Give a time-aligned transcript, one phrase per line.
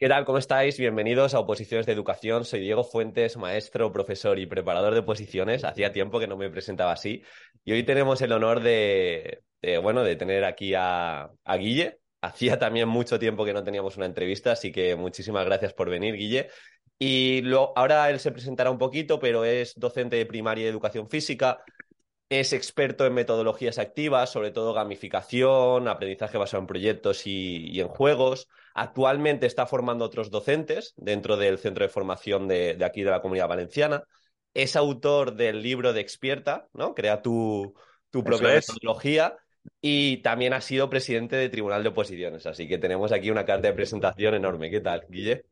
[0.00, 0.24] ¿Qué tal?
[0.24, 0.78] ¿Cómo estáis?
[0.78, 2.46] Bienvenidos a Oposiciones de Educación.
[2.46, 5.62] Soy Diego Fuentes, maestro, profesor y preparador de oposiciones.
[5.62, 7.22] Hacía tiempo que no me presentaba así.
[7.66, 9.42] Y hoy tenemos el honor de,
[9.82, 12.00] bueno, de tener aquí a, Guille.
[12.22, 16.14] Hacía también mucho tiempo que no teníamos una entrevista, así que muchísimas gracias por venir,
[16.14, 16.48] Guille.
[16.98, 17.42] Y
[17.76, 21.62] ahora él se presentará un poquito, pero es docente de primaria y educación física,
[22.30, 27.88] es experto en metodologías activas, sobre todo gamificación, aprendizaje basado en proyectos y, y en
[27.88, 28.48] juegos.
[28.72, 33.20] Actualmente está formando otros docentes dentro del centro de formación de, de, aquí de la
[33.20, 34.04] comunidad valenciana.
[34.54, 36.94] Es autor del libro de Expierta, ¿no?
[36.94, 37.74] Crea tu,
[38.10, 39.36] tu propia metodología.
[39.82, 42.46] Y también ha sido presidente de Tribunal de Oposiciones.
[42.46, 44.70] Así que tenemos aquí una carta de presentación enorme.
[44.70, 45.44] ¿Qué tal, Guille?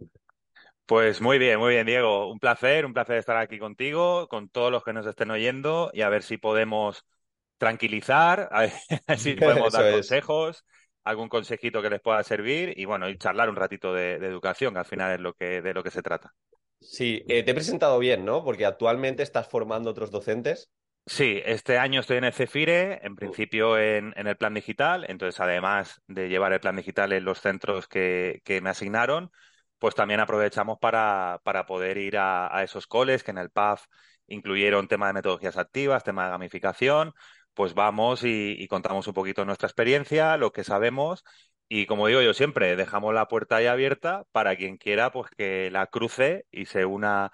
[0.89, 2.33] Pues muy bien, muy bien, Diego.
[2.33, 6.01] Un placer, un placer estar aquí contigo, con todos los que nos estén oyendo y
[6.01, 7.05] a ver si podemos
[7.59, 8.73] tranquilizar, a ver
[9.19, 10.65] si podemos dar consejos,
[11.05, 14.73] algún consejito que les pueda servir y bueno, y charlar un ratito de, de educación,
[14.73, 16.33] que al final es lo que, de lo que se trata.
[16.81, 18.43] Sí, eh, te he presentado bien, ¿no?
[18.43, 20.71] Porque actualmente estás formando otros docentes.
[21.05, 25.39] Sí, este año estoy en el CEFIRE, en principio en, en, el plan digital, entonces
[25.39, 29.31] además de llevar el plan digital en los centros que, que me asignaron,
[29.79, 33.87] pues también aprovechamos para, para poder ir a, esos coles que en el PAF
[34.27, 37.13] incluyeron tema de metodologías activas, tema de gamificación,
[37.55, 41.25] pues vamos y, contamos un poquito nuestra experiencia, lo que sabemos
[41.69, 45.71] y como digo yo siempre, dejamos la puerta ahí abierta para quien quiera pues que
[45.71, 47.31] la cruce y se una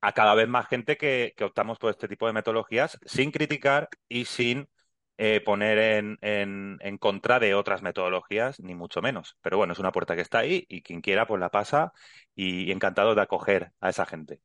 [0.00, 4.26] a cada vez más gente que optamos por este tipo de metodologías sin criticar y
[4.26, 4.68] sin
[5.20, 9.36] eh, poner en, en, en, contra de otras metodologías, ni mucho menos.
[9.42, 11.92] Pero bueno, es una puerta que está ahí y quien quiera pues la pasa
[12.36, 14.40] y, encantado de acoger a esa gente.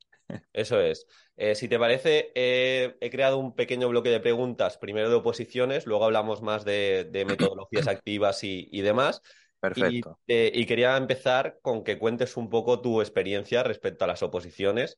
[0.52, 1.06] Eso es.
[1.38, 5.86] Eh, si te parece, eh, he creado un pequeño bloque de preguntas, primero de oposiciones,
[5.86, 9.22] luego hablamos más de, de metodologías activas y, y, demás.
[9.60, 10.18] Perfecto.
[10.26, 14.24] Y, eh, y, quería empezar con que cuentes un poco tu experiencia respecto a las
[14.24, 14.98] oposiciones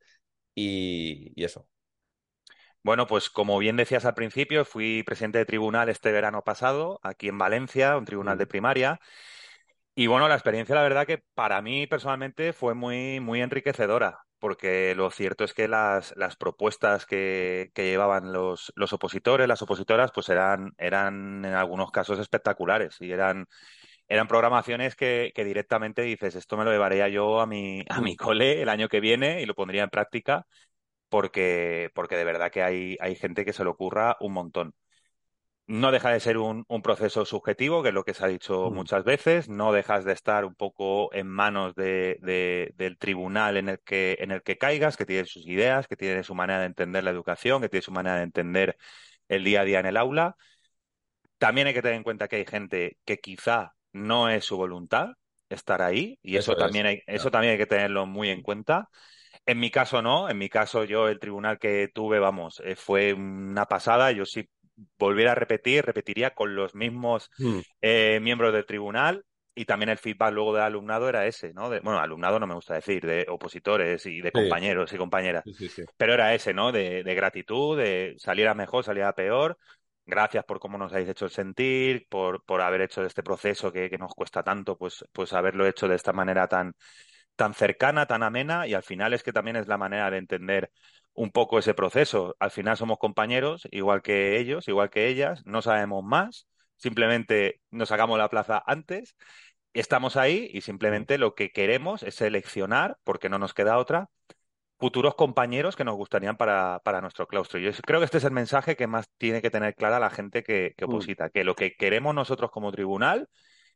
[0.55, 1.67] y, y eso.
[2.85, 7.29] Bueno, pues como bien decías al principio, fui presidente de tribunal este verano pasado, aquí
[7.29, 8.99] en Valencia, un tribunal de primaria.
[9.95, 14.93] Y bueno, la experiencia, la verdad que para mí personalmente fue muy, muy enriquecedora, porque
[14.93, 20.11] lo cierto es que las, las propuestas que, que llevaban los, los, opositores, las opositoras,
[20.13, 23.47] pues eran, eran en algunos casos espectaculares y eran,
[24.07, 28.15] eran programaciones que, que directamente dices, esto me lo llevaría yo a mi, a mi
[28.15, 30.45] cole el año que viene y lo pondría en práctica
[31.15, 34.75] porque, porque de verdad que hay, hay gente que se le ocurra un montón.
[35.65, 38.69] No deja de ser un, un, proceso subjetivo, que es lo que se ha dicho
[38.69, 38.73] mm.
[38.73, 39.47] muchas veces.
[39.47, 44.17] No dejas de estar un poco en manos de, de, del tribunal en el, que,
[44.19, 47.11] en el que caigas, que tiene sus ideas, que tiene su manera de entender la
[47.11, 48.75] educación, que tiene su manera de entender
[49.29, 50.35] el día a día en el aula.
[51.37, 55.11] También hay que tener en cuenta que hay gente que quizá no es su voluntad
[55.47, 58.89] estar ahí, y eso, eso también, hay, eso también hay que tenerlo muy en cuenta.
[59.45, 63.13] En mi caso no, en mi caso yo el tribunal que tuve, vamos, eh, fue
[63.13, 64.49] una pasada, yo sí
[64.97, 67.59] volviera a repetir, repetiría con los mismos mm.
[67.81, 69.23] eh, miembros del tribunal
[69.53, 71.69] y también el feedback luego del alumnado era ese, ¿no?
[71.69, 75.69] De, bueno, alumnado no me gusta decir, de opositores y de compañeros y compañeras, sí,
[75.69, 76.71] sí, pero era ese, ¿no?
[76.71, 79.57] De, de, gratitud, de saliera mejor, saliera peor.
[80.07, 83.89] Gracias por cómo nos habéis hecho el sentir, por, por haber hecho este proceso que,
[83.89, 86.75] que nos cuesta tanto, pues, pues haberlo hecho de esta manera tan,
[87.35, 90.71] tan cercana, tan amena y al final es que también es la manera de entender
[91.13, 92.35] un poco ese proceso.
[92.39, 96.47] Al final somos compañeros, igual que ellos, igual que ellas, no sabemos más,
[96.77, 99.15] simplemente nos sacamos la plaza antes,
[99.73, 104.09] estamos ahí y simplemente lo que queremos es seleccionar, porque no nos queda otra,
[104.77, 107.59] futuros compañeros que nos gustarían para, para nuestro claustro.
[107.59, 110.43] Yo creo que este es el mensaje que más tiene que tener clara la gente
[110.43, 111.29] que, que oposita, mm.
[111.33, 113.29] que lo que queremos nosotros como tribunal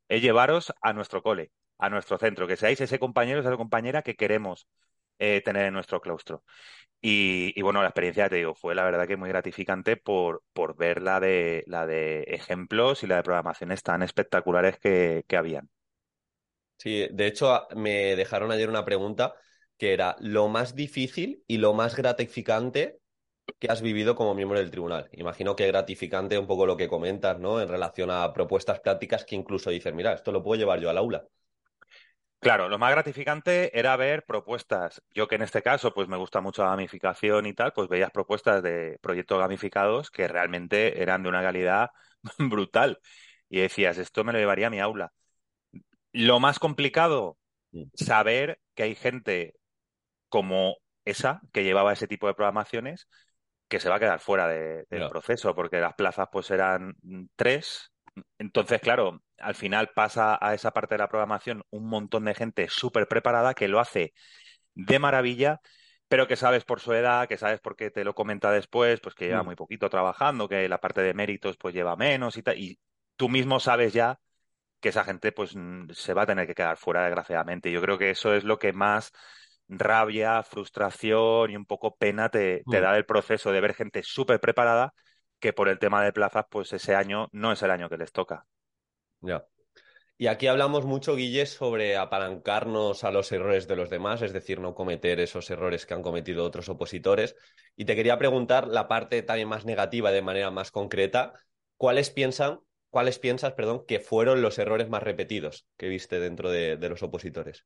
[0.10, 4.16] es llevaros a nuestro cole, a nuestro centro, que seáis ese compañero, esa compañera que
[4.16, 4.68] queremos
[5.18, 6.44] eh, tener en nuestro claustro.
[7.02, 10.76] Y, y, bueno, la experiencia, te digo, fue la verdad que muy gratificante por, por
[10.76, 15.70] ver la de, la de ejemplos y la de programaciones tan espectaculares que, que habían.
[16.78, 19.34] Sí, de hecho, me dejaron ayer una pregunta
[19.78, 23.00] que era lo más difícil y lo más gratificante
[23.60, 25.10] que has vivido como miembro del tribunal.
[25.14, 27.62] Imagino que gratificante un poco lo que comentas, ¿no?
[27.62, 30.98] En relación a propuestas prácticas que incluso dices, mira, esto lo puedo llevar yo al
[30.98, 31.26] aula.
[32.40, 35.02] Claro, lo más gratificante era ver propuestas.
[35.14, 38.12] Yo que en este caso, pues me gusta mucho la gamificación y tal, pues veías
[38.12, 41.90] propuestas de proyectos gamificados que realmente eran de una calidad
[42.40, 43.00] brutal.
[43.50, 45.12] Y decías, esto me lo llevaría a mi aula.
[46.12, 47.38] Lo más complicado,
[47.94, 49.56] saber que hay gente
[50.30, 53.08] como esa que llevaba ese tipo de programaciones
[53.70, 56.96] que se va a quedar fuera de- del proceso, porque las plazas pues eran
[57.36, 57.92] tres.
[58.40, 62.68] Entonces, claro, al final pasa a esa parte de la programación un montón de gente
[62.70, 64.14] súper preparada que lo hace
[64.76, 65.62] de maravilla,
[66.08, 69.28] pero que sabes por su edad, que sabes porque te lo comenta después, pues que
[69.28, 69.46] lleva Mm.
[69.46, 72.80] muy poquito trabajando, que la parte de méritos pues lleva menos y tal, y
[73.16, 74.20] tú mismo sabes ya
[74.80, 75.56] que esa gente pues
[75.94, 77.72] se va a tener que quedar fuera, desgraciadamente.
[77.72, 79.12] Yo creo que eso es lo que más
[79.68, 82.82] rabia, frustración y un poco pena te, te Mm.
[82.82, 84.94] da el proceso de ver gente súper preparada
[85.40, 88.12] que por el tema de plazas, pues ese año no es el año que les
[88.12, 88.46] toca.
[89.21, 89.45] Ya.
[90.21, 94.60] Y aquí hablamos mucho, Guille, sobre apalancarnos a los errores de los demás, es decir,
[94.60, 97.38] no cometer esos errores que han cometido otros opositores.
[97.77, 101.36] Y te quería preguntar la parte también más negativa, de manera más concreta,
[101.77, 106.75] ¿cuáles piensan, cuáles piensas, perdón, que fueron los errores más repetidos que viste dentro de,
[106.75, 107.66] de los opositores?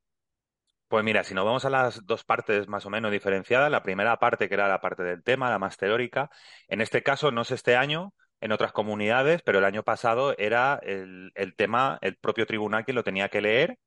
[0.86, 4.16] Pues mira, si nos vamos a las dos partes más o menos diferenciadas, la primera
[4.20, 6.30] parte, que era la parte del tema, la más teórica,
[6.68, 8.14] en este caso no es este año,
[8.44, 12.92] en otras comunidades, pero el año pasado era el, el tema, el propio tribunal que
[12.92, 13.78] lo tenía que leer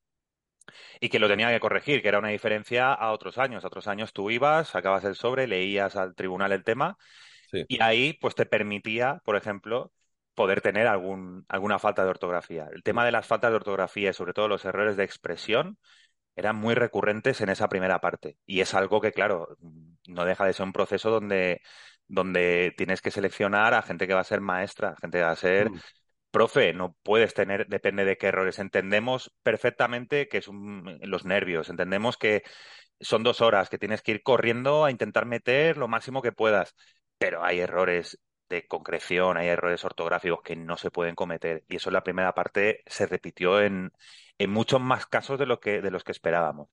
[1.00, 3.64] y que lo tenía que corregir, que era una diferencia a otros años.
[3.64, 6.98] A otros años tú ibas, sacabas el sobre, leías al tribunal el tema
[7.52, 7.66] Sí.
[7.68, 9.94] y ahí pues te permitía, por ejemplo,
[10.36, 12.70] poder tener algún, alguna falta de ortografía.
[12.74, 15.78] El tema de las faltas de ortografía y sobre todo los errores de expresión
[16.36, 18.38] eran muy recurrentes en esa primera parte.
[18.46, 19.58] Y es algo que, claro,
[20.08, 21.62] no deja de ser un proceso donde,
[22.08, 25.36] donde tienes que seleccionar a gente que va a ser maestra, gente que va a
[25.36, 25.80] ser Mm.
[26.32, 26.74] profe.
[26.74, 28.60] No puedes tener, depende de qué errores.
[28.60, 32.44] Entendemos perfectamente que es un- los nervios, entendemos que
[33.00, 36.76] son dos horas, que tienes que ir corriendo a intentar meter lo máximo que puedas.
[37.18, 38.20] Pero hay errores
[38.50, 41.64] de concreción, hay errores ortográficos que no se pueden cometer.
[41.68, 43.92] Y eso en la primera parte se repitió en,
[44.38, 46.70] en muchos más casos de lo que, de los que esperábamos.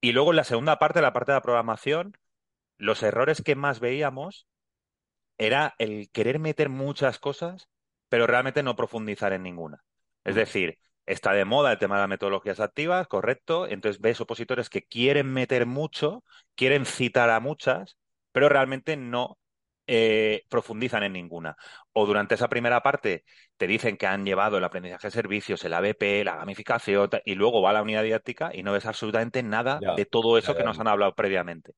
[0.00, 2.16] Y luego en la segunda parte, la parte de la programación,
[2.78, 4.46] los errores que más veíamos
[5.38, 7.68] era el querer meter muchas cosas,
[8.08, 9.84] pero realmente no profundizar en ninguna.
[10.24, 13.66] Es decir, está de moda el tema de las metodologías activas, correcto.
[13.68, 16.24] Entonces ves opositores que quieren meter mucho,
[16.54, 17.96] quieren citar a muchas,
[18.32, 19.38] pero realmente no
[19.86, 21.56] eh, profundizan en ninguna.
[21.92, 23.24] O durante esa primera parte
[23.56, 27.60] te dicen que han llevado el aprendizaje de servicios, el ABP, la gamificación, y luego
[27.62, 30.56] va a la unidad didáctica y no ves absolutamente nada Ya, de todo eso ya,
[30.56, 31.72] que nos han hablado previamente.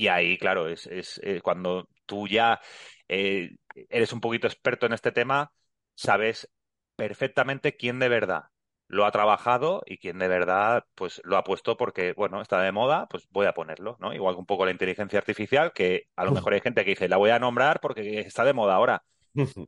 [0.00, 2.58] Y ahí, claro, es, es, eh, cuando tú ya
[3.06, 3.50] eh,
[3.90, 5.52] eres un poquito experto en este tema,
[5.94, 6.50] sabes
[6.96, 8.44] perfectamente quién de verdad
[8.86, 12.72] lo ha trabajado y quién de verdad pues lo ha puesto porque, bueno, está de
[12.72, 14.14] moda, pues voy a ponerlo, ¿no?
[14.14, 17.06] Igual que un poco la inteligencia artificial, que a lo mejor hay gente que dice,
[17.06, 19.04] la voy a nombrar porque está de moda ahora.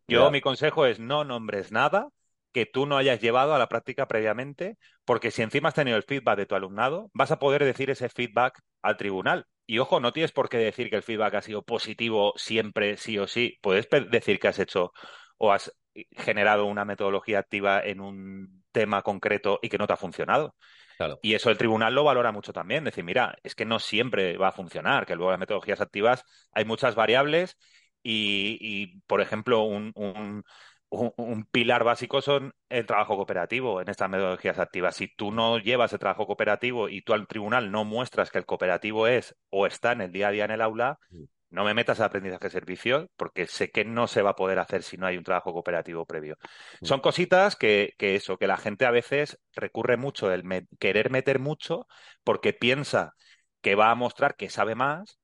[0.08, 2.08] Yo, mi consejo es no nombres nada
[2.52, 6.04] que tú no hayas llevado a la práctica previamente, porque si encima has tenido el
[6.04, 9.46] feedback de tu alumnado, vas a poder decir ese feedback al tribunal.
[9.72, 13.16] Y ojo, no tienes por qué decir que el feedback ha sido positivo siempre, sí
[13.18, 13.58] o sí.
[13.62, 14.92] Puedes decir que has hecho
[15.38, 15.72] o has
[16.10, 20.54] generado una metodología activa en un tema concreto y que no te ha funcionado.
[20.98, 21.18] Claro.
[21.22, 22.84] Y eso el tribunal lo valora mucho también.
[22.84, 26.66] Decir, mira, es que no siempre va a funcionar, que luego las metodologías activas hay
[26.66, 27.56] muchas variables
[28.02, 30.44] y, y, por ejemplo, un, un-
[30.92, 34.94] un- un pilar básico son el trabajo cooperativo en estas metodologías activas.
[34.94, 38.44] Si tú no llevas el trabajo cooperativo y tú al tribunal no muestras que el
[38.46, 41.24] cooperativo es o está en el día a día en el aula, Mm.
[41.50, 44.58] no me metas a aprendizaje de servicio porque sé que no se va a poder
[44.58, 46.36] hacer si no hay un trabajo cooperativo previo.
[46.80, 46.86] Mm.
[46.86, 51.10] Son cositas que, que eso, que la gente a veces recurre mucho el me- querer
[51.10, 51.86] meter mucho
[52.22, 53.14] porque piensa
[53.62, 55.18] que va a mostrar que sabe más,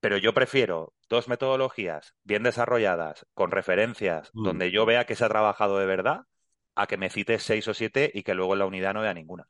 [0.00, 4.44] pero yo prefiero dos metodologías bien desarrolladas, con referencias, Mm.
[4.44, 6.22] donde yo vea que se ha trabajado de verdad,
[6.74, 9.14] a que me cites seis o siete y que luego en la unidad no vea
[9.14, 9.46] ninguna.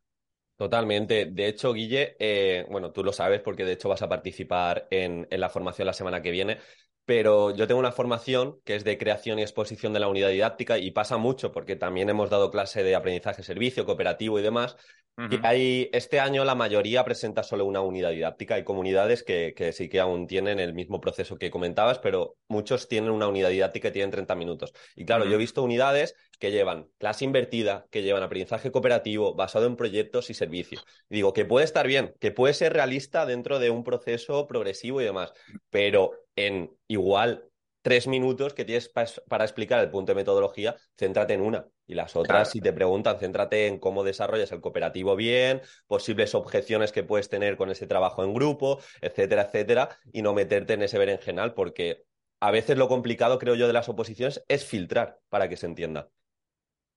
[0.56, 1.26] Totalmente.
[1.26, 5.26] De hecho, Guille, eh, bueno, tú lo sabes porque de hecho vas a participar en,
[5.30, 6.58] en la formación la semana que viene,
[7.04, 10.78] pero yo tengo una formación que es de creación y exposición de la unidad didáctica
[10.78, 14.76] y pasa mucho porque también hemos dado clase de aprendizaje, servicio, cooperativo y demás.
[15.18, 15.46] Y Ujú.
[15.46, 18.54] hay, este año la mayoría presenta solo una unidad didáctica.
[18.54, 22.88] Hay comunidades que, que sí que aún tienen el mismo proceso que comentabas, pero muchos
[22.88, 24.72] tienen una unidad didáctica y tienen 30 minutos.
[24.96, 29.66] Y claro, yo he visto unidades que llevan clase invertida, que llevan aprendizaje cooperativo basado
[29.66, 30.80] en proyectos y servicio.
[31.08, 35.00] Y digo, que puede estar bien, que puede ser realista dentro de un proceso progresivo
[35.00, 35.32] y demás,
[35.70, 37.51] pero en igual
[37.82, 41.66] tres minutos que tienes para explicar el punto de metodología, céntrate en una.
[41.86, 46.92] Y las otras, si te preguntan, céntrate en cómo desarrollas el cooperativo bien, posibles objeciones
[46.92, 50.96] que puedes tener con ese trabajo en grupo, etcétera, etcétera, y no meterte en ese
[50.96, 52.04] berenjenal, porque
[52.40, 56.08] a veces lo complicado, creo yo, de las oposiciones es filtrar para que se entienda.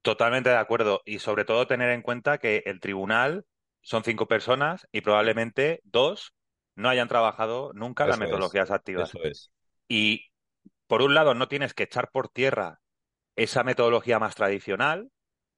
[0.01, 1.01] Totalmente de acuerdo.
[1.03, 3.45] Y sobre todo tener en cuenta que el tribunal
[3.81, 6.33] son cinco personas y probablemente dos
[6.75, 9.09] no hayan trabajado nunca las metodologías activas.
[9.09, 9.51] Eso es.
[9.87, 10.25] Y
[10.87, 12.79] por un lado, no tienes que echar por tierra
[13.35, 15.09] esa metodología más tradicional,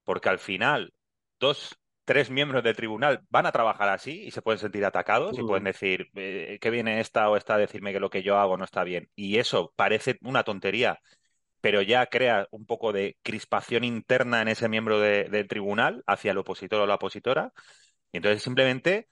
[0.04, 0.92] porque al final
[1.38, 5.42] dos, tres miembros del tribunal van a trabajar así y se pueden sentir atacados y
[5.42, 8.56] pueden decir, eh, ¿qué viene esta o esta a decirme que lo que yo hago
[8.56, 9.10] no está bien?
[9.14, 11.00] Y eso parece una tontería,
[11.60, 16.38] pero ya crea un poco de crispación interna en ese miembro del tribunal hacia el
[16.38, 17.52] opositor o la opositora.
[18.12, 19.08] Y entonces simplemente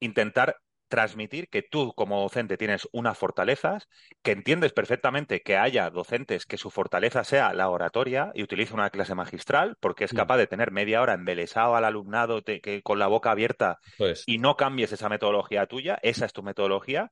[0.00, 0.56] intentar
[0.88, 3.88] transmitir que tú como docente tienes unas fortalezas,
[4.22, 8.90] que entiendes perfectamente que haya docentes que su fortaleza sea la oratoria y utilice una
[8.90, 10.16] clase magistral porque es mm.
[10.16, 14.24] capaz de tener media hora embelesado al alumnado que, con la boca abierta pues.
[14.26, 17.10] y no cambies esa metodología tuya, esa es tu metodología,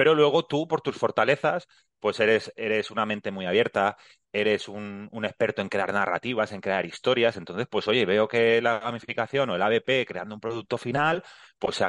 [0.00, 3.98] pero luego tú por tus fortalezas pues eres, eres una mente muy abierta,
[4.32, 7.36] eres un, un, experto en crear narrativas, en crear historias.
[7.36, 11.22] Entonces, pues oye, veo que la gamificación o el ABP creando un producto final,
[11.58, 11.84] pues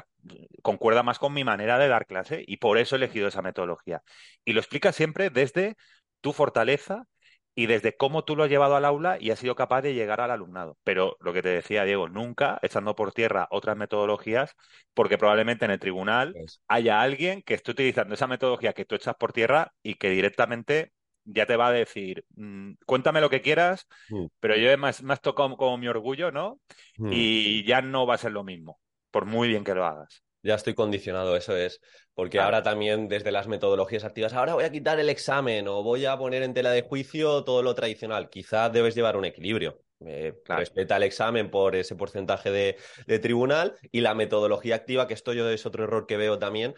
[0.62, 4.04] concuerda más con mi manera de dar clase y por eso he elegido esa metodología.
[4.44, 5.78] Y lo explica siempre desde
[6.20, 7.08] tu fortaleza
[7.54, 10.22] y desde cómo tú lo has llevado al aula y has sido capaz de llegar
[10.22, 10.78] al alumnado.
[10.84, 14.56] Pero lo que te decía Diego, nunca echando por tierra otras metodologías,
[14.94, 18.96] porque probablemente en el tribunal pues haya alguien que esté utilizando esa metodología que tú
[18.96, 20.92] echas por tierra y que directamente
[21.24, 24.26] ya te va a decir, mm, cuéntame lo que quieras, mm.
[24.40, 26.60] pero yo me has, tocado como mi orgullo, ¿no?
[26.98, 27.10] Mm.
[27.12, 28.80] Y ya no va a ser lo mismo,
[29.12, 30.24] por muy bien que lo hagas.
[30.44, 31.80] Ya estoy condicionado, eso es.
[32.14, 36.06] Porque ahora también desde las metodologías activas, ahora voy a quitar el examen o voy
[36.06, 38.30] a poner en tela de juicio todo lo tradicional.
[38.30, 39.82] Quizás debes llevar un equilibrio.
[40.06, 45.34] Eh, respeta el examen por ese porcentaje de, tribunal y la metodología activa, que esto
[45.34, 46.74] yo es otro error que veo también,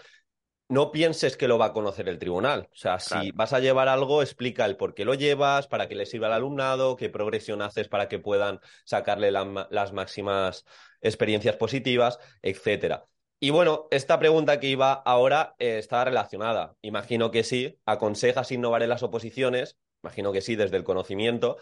[0.67, 2.67] no pienses que lo va a conocer el tribunal.
[2.71, 5.95] O sea, si vas a llevar algo, explica el por qué lo llevas, para que
[5.95, 10.65] le sirva al alumnado, qué progresión haces para que puedan sacarle las máximas
[11.01, 13.05] experiencias positivas, etcétera.
[13.43, 16.77] Y bueno, esta pregunta que iba ahora eh, está relacionada.
[16.81, 17.77] Imagino que sí.
[17.85, 19.77] ¿Aconsejas innovar en las oposiciones?
[20.01, 21.57] Imagino que sí, desde el conocimiento.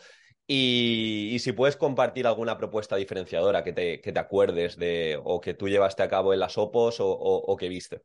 [0.46, 5.56] Y, si puedes compartir alguna propuesta diferenciadora que te, que te, acuerdes de o que
[5.56, 8.04] tú llevaste a cabo en las OPOS o, que viste.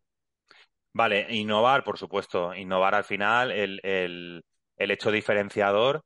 [0.95, 2.54] Vale, innovar, por supuesto.
[2.54, 6.02] Innovar al final, el, el hecho diferenciador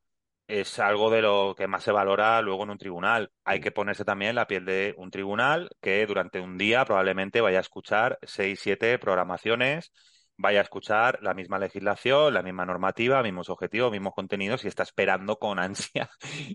[0.51, 3.31] es algo de lo que más se valora luego en un tribunal.
[3.45, 7.59] Hay que ponerse también la piel de un tribunal que durante un día probablemente vaya
[7.59, 9.93] a escuchar seis, siete programaciones,
[10.37, 14.83] vaya a escuchar la misma legislación, la misma normativa, mismos objetivos, mismos contenidos y está
[14.83, 16.09] esperando con ansia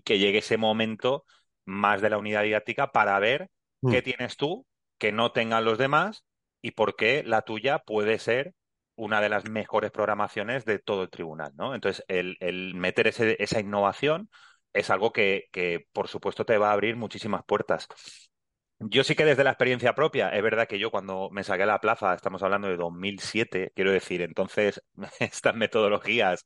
[0.05, 1.25] que llegue ese momento
[1.65, 3.49] más de la unidad didáctica para ver
[3.81, 3.91] mm.
[3.91, 4.67] qué tienes tú
[4.99, 6.23] que no tengan los demás
[6.61, 8.53] y por qué la tuya puede ser
[8.97, 11.73] una de las mejores programaciones de todo el tribunal, ¿no?
[11.75, 12.37] Entonces, el,
[12.75, 14.29] meter esa innovación
[14.73, 17.87] es algo que, que, por supuesto, te va a abrir muchísimas puertas.
[18.79, 21.65] Yo sí que desde la experiencia propia, es verdad que yo cuando me saqué a
[21.65, 24.83] la plaza, estamos hablando de 2007, quiero decir, entonces
[25.19, 26.43] estas metodologías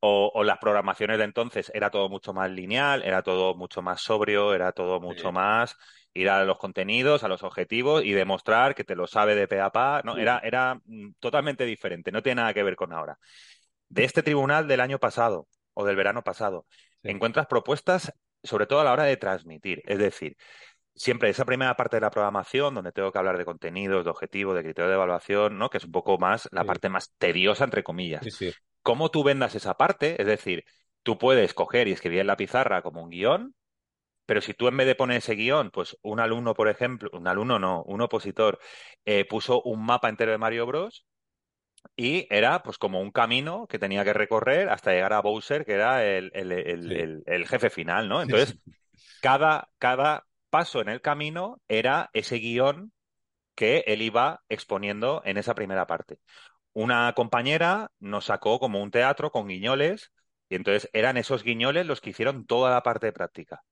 [0.00, 4.00] o, o, las programaciones de entonces era todo mucho más lineal, era todo mucho más
[4.00, 5.76] sobrio, era todo mucho más
[6.18, 9.60] ir a los contenidos, a los objetivos y demostrar que te lo sabe de pe
[9.60, 10.02] a pa.
[10.04, 13.18] No, era, era mm, totalmente diferente, no tiene nada que ver con ahora.
[13.88, 16.66] De este tribunal del año pasado o del verano pasado,
[17.02, 19.82] encuentras propuestas sobre todo a la hora de transmitir.
[19.86, 20.36] Es decir,
[20.94, 24.54] siempre esa primera parte de la programación, donde tengo que hablar de contenidos, de objetivos,
[24.54, 25.70] de criterios de evaluación, ¿no?
[25.70, 28.24] Que es un poco más la parte más tediosa, entre comillas.
[28.82, 30.20] ¿Cómo tú vendas esa parte?
[30.20, 30.64] Es decir,
[31.02, 33.54] tú puedes coger y escribir en la pizarra como un guion,
[34.28, 37.26] pero si tú en vez de poner ese guion, pues un alumno, por ejemplo, un
[37.26, 38.58] alumno no, un opositor,
[39.06, 41.06] eh, puso un mapa entero de Mario Bros.
[41.96, 45.72] Y era pues como un camino que tenía que recorrer hasta llegar a Bowser, que
[45.72, 46.30] era el,
[47.48, 48.20] jefe final, ¿no?
[48.20, 48.58] Entonces,
[49.22, 52.92] Cada, cada paso en el camino era ese guion
[53.54, 56.18] que él iba exponiendo en esa primera parte.
[56.74, 60.12] Una compañera nos sacó como un teatro con guiñoles
[60.50, 63.64] y entonces eran esos guiñoles los que hicieron toda la parte de práctica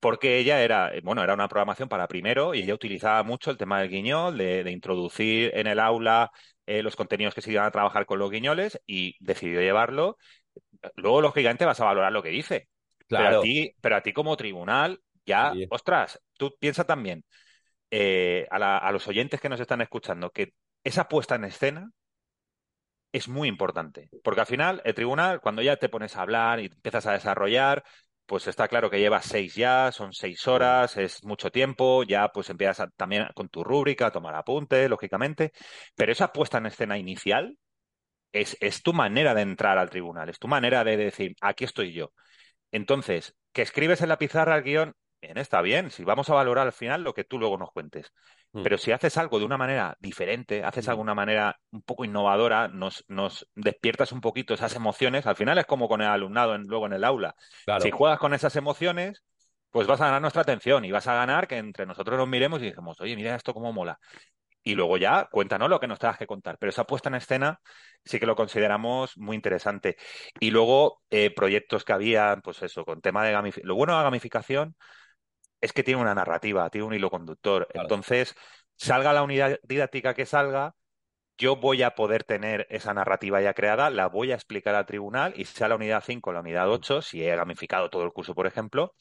[0.00, 3.58] porque ella era, eh, bueno, era una programación para primero y ella utilizaba mucho el
[3.58, 6.30] tema del guiñol, de, introducir en el aula
[6.66, 10.16] eh, los contenidos que se iban a trabajar con los guiñoles y decidió llevarlo.
[10.96, 12.68] Luego, lógicamente, vas a valorar lo que dice.
[13.06, 13.26] Claro.
[13.26, 17.24] Pero a ti, pero a ti como tribunal, ya, ostras, tú piensas también
[17.90, 21.90] eh, a, a los oyentes que nos están escuchando que esa puesta en escena
[23.12, 26.66] es muy importante, porque al final el tribunal, cuando ya te pones a hablar y
[26.66, 27.82] empiezas a desarrollar,
[28.30, 32.48] pues está claro que llevas seis ya, son seis horas, es mucho tiempo, ya pues
[32.48, 35.50] empiezas también con tu rúbrica a tomar apunte, lógicamente,
[35.96, 37.58] pero esa puesta en escena inicial
[38.32, 41.92] es, es tu manera de entrar al tribunal, es tu manera de decir, aquí estoy
[41.92, 42.12] yo.
[42.72, 46.68] Entonces, que escribes en la pizarra el guion, bien, está bien, si vamos a valorar
[46.68, 48.12] al final lo que tú luego nos cuentes.
[48.52, 48.62] Mm.
[48.62, 52.04] Pero si haces algo de una manera diferente, haces algo de una manera un poco
[52.04, 56.58] innovadora, nos, nos despiertas un poquito esas emociones, al final es como con el alumnado
[56.58, 57.34] luego en el aula.
[57.80, 59.22] Si juegas con esas emociones,
[59.70, 62.60] pues vas a ganar nuestra atención y vas a ganar que entre nosotros nos miremos
[62.60, 63.98] y dijimos, oye, mira esto cómo mola.
[64.62, 66.58] Y luego ya cuéntanos lo que nos tengas que contar.
[66.58, 67.60] Pero esa puesta en escena
[68.04, 69.96] sí que lo consideramos muy interesante.
[70.38, 73.68] Y luego eh, proyectos que había, pues eso, con tema de gamificación.
[73.68, 74.76] Lo bueno de la gamificación
[75.60, 77.68] es que tiene una narrativa, tiene un hilo conductor.
[77.74, 78.34] Entonces,
[78.76, 80.74] salga la unidad didáctica que salga,
[81.38, 85.32] yo voy a poder tener esa narrativa ya creada, la voy a explicar al tribunal
[85.36, 88.34] y sea la unidad 5 o la unidad 8, si he gamificado todo el curso,
[88.34, 88.94] por ejemplo,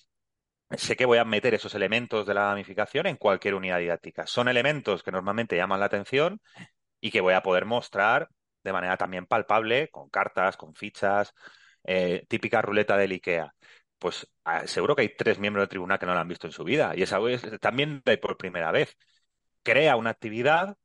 [0.77, 4.27] sé que voy a meter esos elementos de la gamificación en cualquier unidad didáctica.
[4.27, 6.41] Son elementos que normalmente llaman la atención
[7.01, 8.29] y que voy a poder mostrar
[8.63, 11.33] de manera también palpable, con cartas, con fichas,
[11.83, 13.53] eh, típica ruleta del IKEA
[14.00, 16.53] pues ah, seguro que hay tres miembros del tribunal que no lo han visto en
[16.53, 16.94] su vida.
[16.96, 18.98] Y esa vez también por primera vez.
[19.63, 20.77] Crea una actividad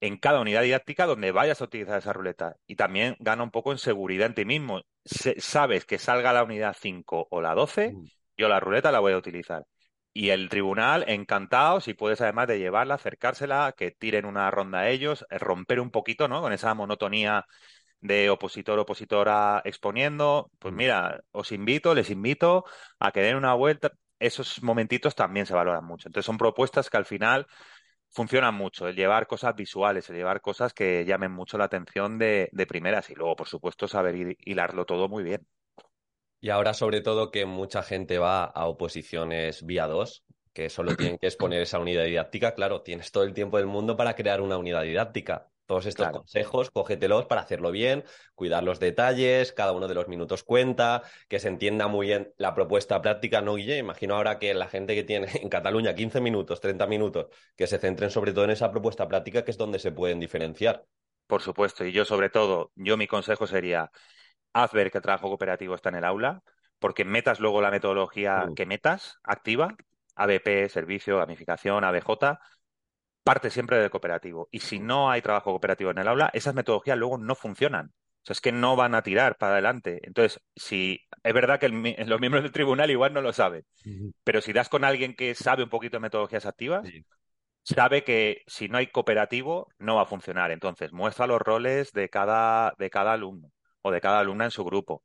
[0.00, 2.56] en cada unidad didáctica donde vayas a utilizar esa ruleta.
[2.66, 4.82] Y también gana un poco en seguridad en ti mismo.
[5.04, 8.06] sabes que salga la unidad 5 o la 12, mm.
[8.36, 9.64] yo la ruleta la voy a utilizar.
[10.14, 14.88] Y el tribunal, encantado, si puedes además de llevarla, acercársela, que tiren una ronda a
[14.90, 16.42] ellos, eh, romper un poquito, ¿no?
[16.42, 17.46] Con esa monotonía
[18.02, 20.76] de opositor opositora exponiendo, pues mm.
[20.76, 22.64] mira, os invito, les invito
[22.98, 23.92] a que den una vuelta.
[24.18, 26.08] Esos momentitos también se valoran mucho.
[26.08, 27.46] Entonces son propuestas que al final
[28.10, 32.50] funcionan mucho, el llevar cosas visuales, el llevar cosas que llamen mucho la atención de,
[32.52, 35.46] de primeras y luego, por supuesto, saber hilarlo todo muy bien.
[36.40, 41.18] Y ahora, sobre todo, que mucha gente va a oposiciones vía 2, que solo tienen
[41.18, 44.58] que exponer esa unidad didáctica, claro, tienes todo el tiempo del mundo para crear una
[44.58, 45.51] unidad didáctica.
[45.72, 48.04] Todos estos consejos, cógetelos para hacerlo bien,
[48.34, 52.54] cuidar los detalles, cada uno de los minutos cuenta, que se entienda muy bien la
[52.54, 53.78] propuesta práctica, ¿no, Guille?
[53.78, 57.78] Imagino ahora que la gente que tiene en Cataluña 15 minutos, 30 minutos, que se
[57.78, 60.84] centren sobre todo en esa propuesta práctica, que es donde se pueden diferenciar.
[61.26, 63.90] Por supuesto, y yo sobre todo, yo mi consejo sería,
[64.52, 66.42] haz ver que el trabajo cooperativo está en el aula,
[66.80, 68.54] porque metas luego la metodología mm.
[68.54, 69.74] que metas, activa,
[70.16, 72.38] ABP, servicio, gamificación, ABJ,
[73.22, 74.48] parte siempre del cooperativo.
[74.50, 77.86] Y si no hay trabajo cooperativo en el aula, esas metodologías luego no funcionan.
[77.86, 80.00] O sea, es que no van a tirar para adelante.
[80.04, 83.64] Entonces, si es verdad que los miembros del tribunal igual no lo saben,
[84.22, 86.88] pero si das con alguien que sabe un poquito de metodologías activas,
[87.64, 90.52] sabe que si no hay cooperativo no va a funcionar.
[90.52, 93.50] Entonces, muestra los roles de cada, de cada alumno
[93.82, 95.02] o de cada alumna en su grupo.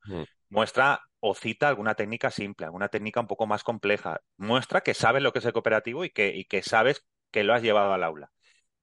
[0.49, 4.21] Muestra o cita alguna técnica simple, alguna técnica un poco más compleja.
[4.37, 7.53] Muestra que sabes lo que es el cooperativo y que, y que sabes que lo
[7.53, 8.31] has llevado al aula.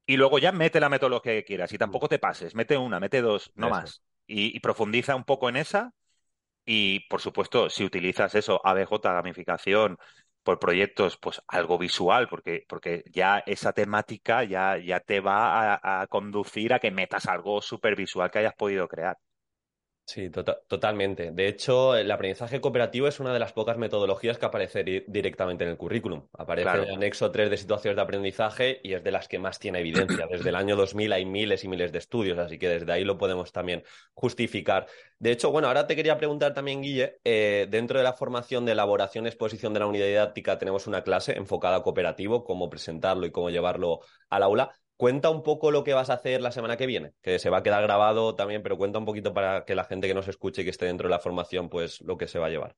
[0.06, 3.22] Y luego ya mete la metodología que quieras y tampoco te pases, mete una, mete
[3.22, 4.02] dos, no más.
[4.26, 5.92] Y, profundiza un poco en esa.
[6.64, 9.98] Y por supuesto, si utilizas eso, ABJ, gamificación,
[10.42, 16.02] por proyectos, pues algo visual, porque, porque ya esa temática ya, ya te va a,
[16.02, 19.18] a conducir a que metas algo súper visual que hayas podido crear.
[20.06, 21.30] Sí, tota-, totalmente.
[21.30, 25.70] De hecho, el aprendizaje cooperativo es una de las pocas metodologías que aparece directamente en
[25.70, 26.28] el currículum.
[26.36, 29.58] Aparece en el anexo 3 de situaciones de aprendizaje y es de las que más
[29.58, 30.26] tiene evidencia.
[30.30, 33.16] Desde el año 2000 hay miles y miles de estudios, así que desde ahí lo
[33.16, 34.86] podemos también justificar.
[35.18, 38.72] De hecho, bueno, ahora te quería preguntar también, Guille, eh, dentro de la formación de
[38.72, 43.24] elaboración y exposición de la unidad didáctica tenemos una clase enfocada a cooperativo, cómo presentarlo
[43.24, 44.72] y cómo llevarlo al aula.
[44.96, 47.58] Cuenta un poco lo que vas a hacer la semana que viene, que se va
[47.58, 50.62] a quedar grabado también, pero cuenta un poquito para que la gente que nos escuche
[50.62, 52.76] y que esté dentro de la formación, pues lo que se va a llevar.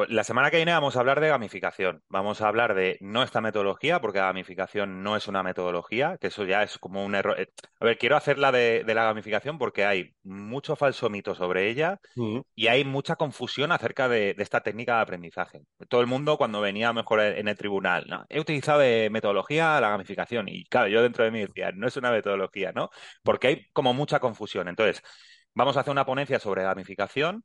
[0.00, 2.02] Pues la semana que viene vamos a hablar de gamificación.
[2.08, 6.28] Vamos a hablar de no esta metodología, porque la gamificación no es una metodología, que
[6.28, 7.38] eso ya es como un error.
[7.38, 11.68] Eh, a ver, quiero hacerla de, de la gamificación porque hay mucho falso mito sobre
[11.68, 12.00] ella
[12.54, 15.60] y hay mucha confusión acerca de, esta técnica de aprendizaje.
[15.90, 18.24] Todo el mundo, cuando venía mejor en el tribunal, ¿no?
[18.30, 20.48] he utilizado de metodología la gamificación.
[20.48, 22.88] Y claro, yo dentro de mí decía, no es una metodología, ¿no?
[23.22, 24.66] Porque hay como mucha confusión.
[24.68, 25.02] Entonces,
[25.52, 27.44] vamos a hacer una ponencia sobre gamificación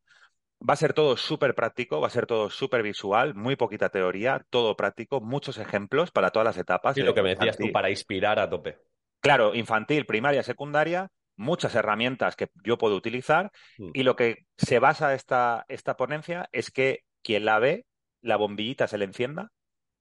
[0.61, 4.45] Va a ser todo súper práctico, va a ser todo súper visual, muy poquita teoría,
[4.49, 6.97] todo práctico, muchos ejemplos para todas las etapas.
[6.97, 8.79] Y lo que me decías tú, para inspirar a tope.
[9.19, 13.91] Claro, infantil, primaria, secundaria, muchas herramientas que yo puedo utilizar mm.
[13.93, 17.85] y lo que se basa esta, esta ponencia es que quien la ve,
[18.21, 19.51] la bombillita se le encienda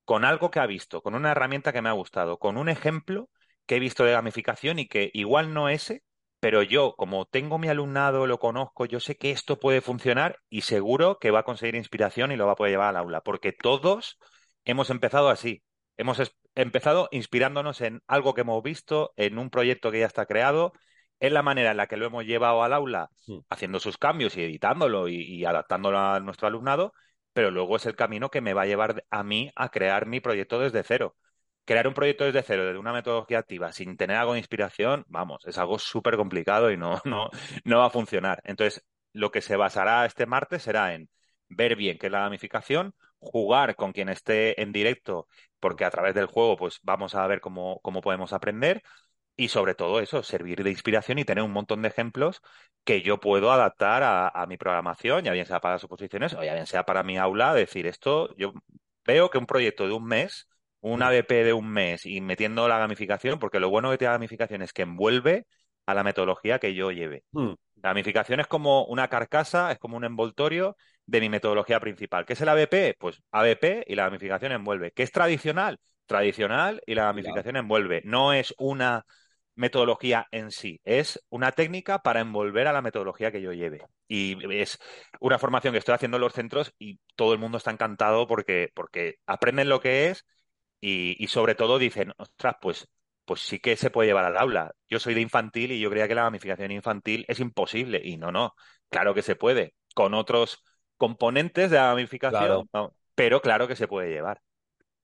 [0.04, 3.30] con algo que ha visto, con una herramienta que me ha gustado, con un ejemplo
[3.66, 6.02] que he visto de gamificación y que igual no ese,
[6.44, 10.60] pero yo, como tengo mi alumnado, lo conozco, yo sé que esto puede funcionar y
[10.60, 13.52] seguro que va a conseguir inspiración y lo va a poder llevar al aula, porque
[13.52, 14.18] todos
[14.66, 15.62] hemos empezado así.
[15.96, 16.20] Hemos
[16.54, 20.74] empezado inspirándonos en algo que hemos visto, en un proyecto que ya está creado,
[21.18, 23.08] en la manera en la que lo hemos llevado al aula,
[23.48, 26.92] haciendo sus cambios y editándolo y, y adaptándolo a nuestro alumnado,
[27.32, 30.20] pero luego es el camino que me va a llevar a mí a crear mi
[30.20, 31.16] proyecto desde cero.
[31.64, 35.44] Crear un proyecto desde cero, desde una metodología activa, sin tener algo de inspiración, vamos,
[35.46, 37.30] es algo súper complicado y no, no,
[37.64, 38.40] no va a funcionar.
[38.44, 41.08] Entonces, lo que se basará este martes será en
[41.48, 45.28] ver bien qué es la gamificación, jugar con quien esté en directo,
[45.60, 48.82] porque a través del juego, pues vamos a ver cómo, cómo podemos aprender.
[49.36, 52.40] Y sobre todo eso, servir de inspiración y tener un montón de ejemplos
[52.84, 56.44] que yo puedo adaptar a, a mi programación, ya bien sea para las oposiciones o
[56.44, 58.52] ya bien sea para mi aula, decir esto, yo
[59.04, 60.48] veo que un proyecto de un mes,
[60.84, 64.18] un ABP de un mes y metiendo la gamificación, porque lo bueno que tiene la
[64.18, 65.46] gamificación es que envuelve
[65.86, 67.24] a la metodología que yo lleve.
[67.32, 67.54] Hmm.
[67.76, 72.26] La gamificación es como una carcasa, es como un envoltorio de mi metodología principal.
[72.26, 72.96] ¿Qué es el ABP?
[72.98, 74.92] Pues ABP y la gamificación envuelve.
[74.92, 75.78] ¿Qué es tradicional?
[76.04, 78.02] Tradicional y la gamificación envuelve.
[78.04, 79.06] No es una
[79.54, 83.80] metodología en sí, es una técnica para envolver a la metodología que yo lleve.
[84.06, 84.78] Y es
[85.20, 88.70] una formación que estoy haciendo en los centros y todo el mundo está encantado porque,
[88.74, 90.26] porque aprenden lo que es
[90.86, 92.88] y, y sobre todo dicen, ostras, pues,
[93.24, 94.72] pues sí que se puede llevar al aula.
[94.88, 98.00] Yo soy de infantil y yo creía que la gamificación infantil es imposible.
[98.04, 98.54] Y no, no,
[98.90, 99.74] claro que se puede.
[99.94, 100.62] Con otros
[100.96, 102.68] componentes de la gamificación, Claro.
[102.72, 104.40] no, pero claro que se puede llevar.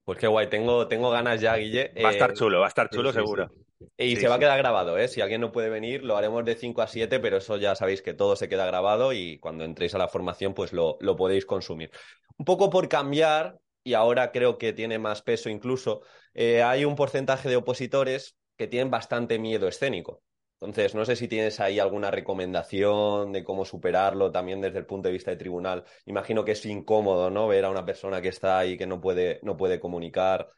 [0.04, 1.92] Pues qué guay, tengo, tengo ganas ya, Guille.
[2.04, 3.46] Va a estar Eh, chulo, va a estar chulo sí, seguro.
[3.46, 3.66] sí.
[3.96, 5.08] Y se va a quedar grabado, ¿eh?
[5.08, 8.02] Si alguien no puede venir, lo haremos de 5 a 7, pero eso ya sabéis
[8.02, 11.46] que todo se queda grabado y cuando entréis a la formación, pues lo, lo podéis
[11.46, 11.90] consumir.
[12.36, 16.02] Un poco por cambiar, y ahora creo que tiene más peso incluso,
[16.34, 20.22] eh, hay un porcentaje de opositores que tienen bastante miedo escénico.
[20.60, 25.08] Entonces, no sé si tienes ahí alguna recomendación de cómo superarlo también desde el punto
[25.08, 25.84] de vista de tribunal.
[26.04, 27.48] Imagino que es incómodo, ¿no?
[27.48, 30.48] Ver a una persona que está ahí que no puede, no puede comunicar.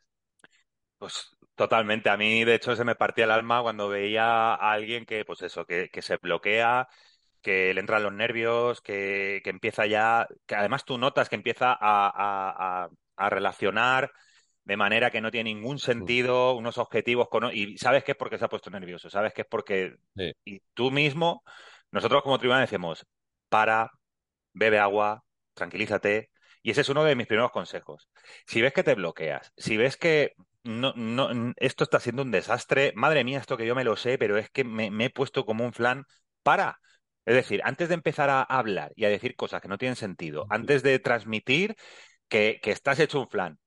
[0.98, 2.11] Pues totalmente.
[2.11, 5.42] A mí, de hecho, se me partía el alma cuando veía a alguien que, pues
[5.42, 6.88] eso, que, se bloquea,
[7.42, 11.76] que le entran los nervios, que, que empieza ya, que además tú notas que empieza
[11.80, 14.11] a- a relacionar
[14.64, 17.51] de manera que no tiene ningún sentido unos objetivos con...
[17.53, 19.96] Y sabes que es porque se ha puesto nervioso, sabes que es porque...
[20.16, 20.33] Sí.
[20.44, 21.42] Y tú mismo,
[21.90, 23.07] nosotros como tribunal decimos,
[23.48, 23.90] para,
[24.53, 26.31] bebe agua, tranquilízate.
[26.62, 28.09] Y ese es uno de mis primeros consejos.
[28.46, 32.92] Si ves que te bloqueas, si ves que no, no, esto está siendo un desastre,
[32.94, 35.44] madre mía, esto que yo me lo sé, pero es que me, me he puesto
[35.44, 36.05] como un flan,
[36.42, 36.79] para.
[37.25, 40.46] Es decir, antes de empezar a hablar y a decir cosas que no tienen sentido,
[40.51, 41.77] antes de transmitir
[42.33, 43.59] que, estás hecho un flan,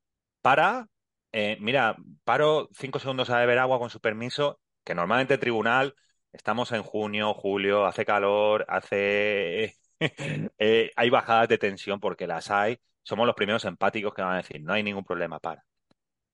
[0.42, 0.88] para,
[1.32, 5.96] eh, mira, paro cinco segundos a beber agua con su permiso, que normalmente el tribunal,
[6.32, 9.76] estamos en junio, julio, hace calor, hace...
[10.58, 14.38] eh, hay bajadas de tensión porque las hay, somos los primeros empáticos que van a
[14.38, 15.64] decir, no hay ningún problema, para.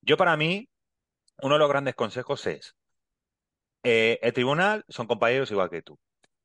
[0.02, 0.70] Yo para mí,
[1.44, 2.76] uno de los grandes consejos es,
[3.84, 6.00] eh, el tribunal son compañeros igual que tú.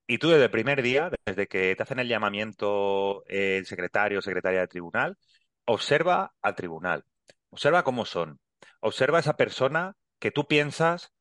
[0.09, 4.23] Y tú desde el primer día, desde que te hacen el llamamiento el secretario o
[4.23, 5.17] secretaria del tribunal,
[5.67, 7.05] observa al tribunal,
[7.51, 8.41] observa cómo son,
[8.81, 11.13] observa a esa persona que tú piensas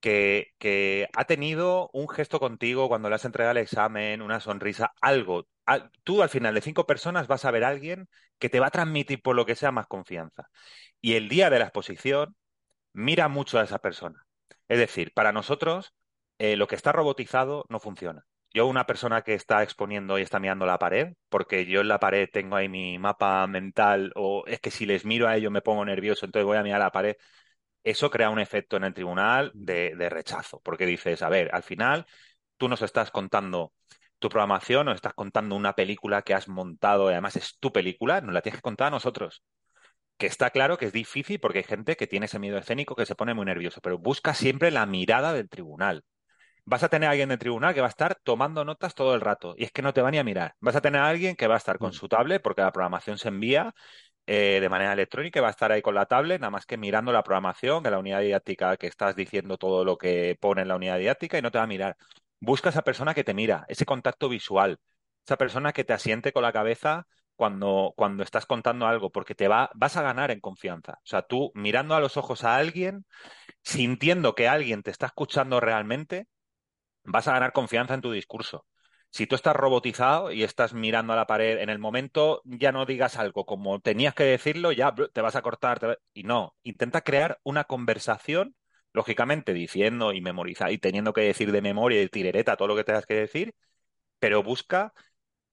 [0.00, 4.92] que, que ha tenido un gesto contigo cuando le has entregado el examen, una sonrisa,
[5.00, 5.46] algo.
[5.66, 8.66] Al- Tú al final de cinco personas vas a ver a alguien que te va
[8.68, 10.50] a transmitir por lo que sea más confianza.
[11.00, 12.36] Y el día de la exposición,
[12.94, 14.26] mira mucho a esa persona.
[14.68, 15.94] Es decir, para nosotros,
[16.38, 18.26] eh, lo que está robotizado no funciona.
[18.54, 21.98] Yo, una persona que está exponiendo y está mirando la pared, porque yo en la
[21.98, 25.60] pared tengo ahí mi mapa mental, o es que si les miro a ellos me
[25.60, 27.16] pongo nervioso, entonces voy a mirar la pared,
[27.84, 31.64] eso crea un efecto en el tribunal de, de rechazo, porque dices, a ver, al
[31.64, 32.06] final
[32.58, 33.74] tú nos estás contando
[34.20, 38.20] tu programación, nos estás contando una película que has montado, y además es tu película,
[38.22, 39.42] nos la tienes que contar a nosotros
[40.18, 43.06] que está claro que es difícil porque hay gente que tiene ese miedo escénico que
[43.06, 46.04] se pone muy nervioso, pero busca siempre la mirada del tribunal.
[46.66, 49.20] Vas a tener a alguien del tribunal que va a estar tomando notas todo el
[49.20, 50.54] rato y es que no te va ni a mirar.
[50.60, 51.92] Vas a tener a alguien que va a estar con Mm.
[51.92, 53.74] su tablet porque la programación se envía
[54.26, 56.76] eh, de manera electrónica y va a estar ahí con la tablet, nada más que
[56.78, 60.68] mirando la programación, que la unidad didáctica que estás diciendo todo lo que pone en
[60.68, 61.96] la unidad didáctica y no te va a mirar.
[62.40, 64.78] Busca esa persona que te mira, ese contacto visual,
[65.26, 69.48] esa persona que te asiente con la cabeza cuando, cuando estás contando algo, porque te
[69.48, 70.94] va, vas a ganar en confianza.
[70.94, 73.04] O sea, tú mirando a los ojos a alguien,
[73.62, 76.26] sintiendo que alguien te está escuchando realmente,
[77.04, 78.66] vas a ganar confianza en tu discurso.
[79.10, 82.84] Si tú estás robotizado y estás mirando a la pared en el momento, ya no
[82.84, 86.00] digas algo como tenías que decirlo, ya te vas a cortar.
[86.12, 88.56] Y no, intenta crear una conversación
[88.92, 92.84] lógicamente diciendo y memorizar y teniendo que decir de memoria y tirereta todo lo que
[92.84, 93.54] tengas que decir,
[94.18, 94.92] pero busca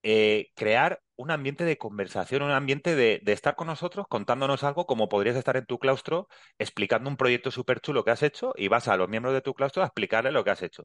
[0.02, 4.86] eh, crear un ambiente de conversación, un ambiente de, de, estar con nosotros contándonos algo
[4.86, 8.68] como podrías estar en tu claustro explicando un proyecto súper chulo que has hecho y
[8.68, 10.84] vas a los miembros de tu claustro a explicarles lo que has hecho.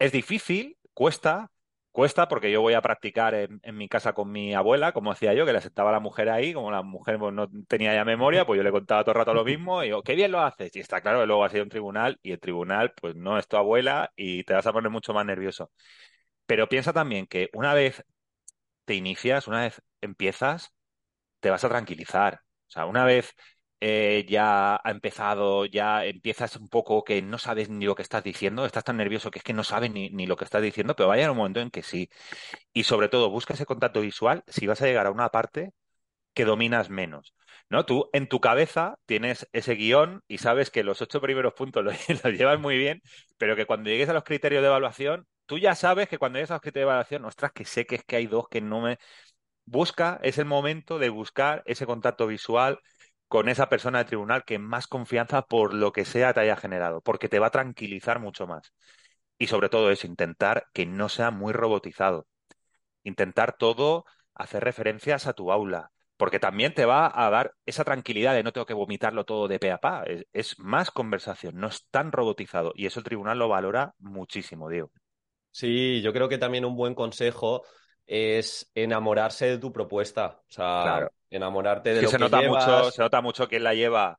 [0.00, 1.52] Es difícil, cuesta,
[1.92, 5.44] cuesta porque yo voy a practicar en, mi casa con mi abuela, como hacía yo,
[5.44, 8.56] que le sentaba la mujer ahí, como la mujer pues, no tenía ya memoria, pues
[8.56, 10.74] yo le contaba todo el rato lo mismo y yo, qué bien lo haces.
[10.74, 13.38] Y está claro que luego has ido a un tribunal y el tribunal pues no
[13.38, 15.70] es tu abuela y te vas a poner mucho más nervioso.
[16.46, 18.04] Pero piensa también que una vez
[18.86, 20.74] te inicias, una vez empiezas,
[21.40, 22.42] te vas a tranquilizar.
[22.68, 23.34] O sea, una vez
[23.80, 28.22] eh, ya ha empezado, ya empiezas un poco que no sabes ni lo que estás
[28.22, 30.94] diciendo, estás tan nervioso que es que no sabes ni, ni lo que estás diciendo,
[30.96, 32.08] pero vaya un momento en que sí.
[32.72, 35.72] Y sobre todo, busca ese contacto visual si vas a llegar a una parte
[36.34, 37.34] que dominas menos.
[37.68, 37.86] ¿No?
[37.86, 42.24] Tú en tu cabeza tienes ese guion y sabes que los ocho primeros puntos los,
[42.24, 43.02] los llevas muy bien,
[43.38, 46.50] pero que cuando llegues a los criterios de evaluación, tú ya sabes que cuando llegues
[46.50, 48.80] a los criterios de evaluación, ostras, que sé que es que hay dos que no
[48.80, 48.98] me...
[49.64, 52.80] Busca, es el momento de buscar ese contacto visual
[53.30, 57.00] con esa persona de tribunal que más confianza por lo que sea te haya generado,
[57.00, 58.72] porque te va a tranquilizar mucho más.
[59.38, 62.26] Y sobre todo es intentar que no sea muy robotizado.
[63.04, 68.34] Intentar todo hacer referencias a tu aula, porque también te va a dar esa tranquilidad
[68.34, 70.02] de no tengo que vomitarlo todo de pe a pa.
[70.06, 72.72] Es, es, más conversación, no es tan robotizado.
[72.74, 74.90] Y eso el tribunal lo valora muchísimo, Diego.
[75.52, 77.62] Sí, yo creo que también un buen consejo
[78.06, 80.42] es enamorarse de tu propuesta.
[80.48, 81.10] O sea, claro.
[81.30, 82.86] enamorarte de que lo se que nota llevas.
[82.86, 84.18] mucho, se nota mucho quién la lleva,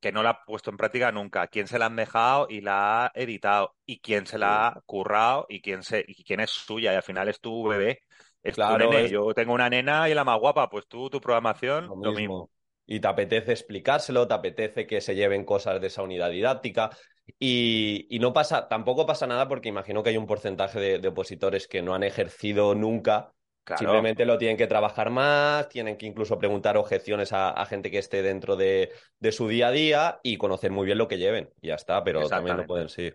[0.00, 3.06] que no la ha puesto en práctica nunca, quién se la han dejado y la
[3.06, 6.92] ha editado, y quién se la ha currado y quién se, y quién es suya,
[6.94, 8.02] y al final es tu bebé.
[8.42, 9.06] Es Claro, tu nene.
[9.06, 12.12] es- Yo tengo una nena y la más guapa, pues tú, tu programación, Lo lo
[12.12, 12.50] mismo.
[12.86, 16.90] Y te apetece explicárselo, te apetece que se lleven cosas de esa unidad didáctica.
[17.38, 21.08] Y, y no pasa, tampoco pasa nada porque imagino que hay un porcentaje de, de
[21.08, 23.32] opositores que no han ejercido nunca.
[23.64, 24.06] Claro.
[24.06, 27.98] Simplemente lo tienen que trabajar más, tienen que incluso preguntar objeciones a, a gente que
[27.98, 31.50] esté dentro de, de su día a día y conocer muy bien lo que lleven.
[31.60, 33.12] Y ya está, pero también lo pueden, sí.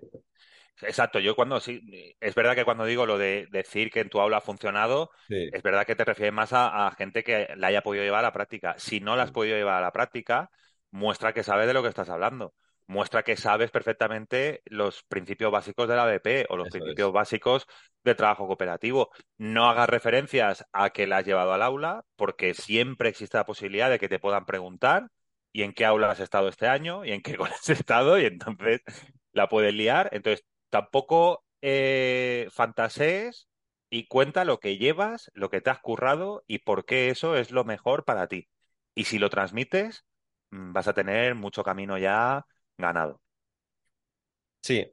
[0.82, 4.20] Exacto, yo cuando sí, es verdad que cuando digo lo de decir que en tu
[4.22, 7.68] aula ha funcionado, Sí, es verdad que te refieres más a, a gente que la
[7.68, 8.76] haya podido llevar a la práctica.
[8.78, 9.34] Si no la has Sí.
[9.34, 10.50] podido llevar a la práctica,
[10.92, 12.54] muestra que sabes de lo que estás hablando.
[12.90, 17.14] Muestra que sabes perfectamente los principios básicos de la BP o los eso principios es.
[17.14, 17.68] básicos
[18.04, 19.12] del trabajo cooperativo.
[19.38, 23.92] No hagas referencias a que la has llevado al aula, porque siempre existe la posibilidad
[23.92, 25.10] de que te puedan preguntar
[25.52, 28.26] y en qué aula has estado este año y en qué colegio has estado, y
[28.26, 28.82] entonces
[29.34, 30.10] la puedes liar.
[30.12, 33.48] Entonces, tampoco eh, fantasees
[33.92, 37.52] y cuenta lo que llevas, lo que te has currado y por qué eso es
[37.52, 38.48] lo mejor para ti.
[38.96, 40.06] Y si lo transmites,
[40.52, 42.46] mm, vas a tener mucho camino ya
[42.80, 43.22] ganado.
[44.62, 44.92] Sí.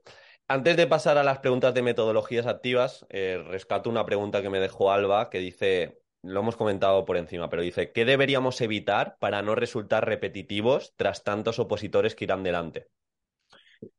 [0.48, 4.60] Antes de pasar a las preguntas de metodologías activas, eh, rescato una pregunta que me
[4.60, 9.42] dejó Alba, que dice, lo hemos comentado por encima, pero dice, ¿qué deberíamos evitar para
[9.42, 12.86] no resultar repetitivos tras tantos opositores que irán delante?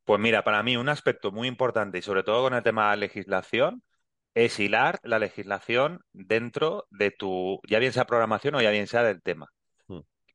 [0.06, 2.98] Pues mira, para mí un aspecto muy importante y sobre todo con el tema de
[2.98, 3.84] legislación
[4.34, 9.04] es hilar la legislación dentro de tu, ya bien sea programación o ya bien sea
[9.04, 9.52] del tema.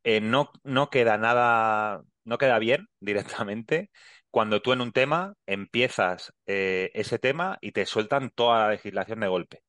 [0.05, 3.91] Eh, no, no queda nada, no queda bien directamente
[4.31, 9.21] cuando tú en un tema empiezas eh, ese tema y te sueltan toda la legislación
[9.21, 9.63] de golpe,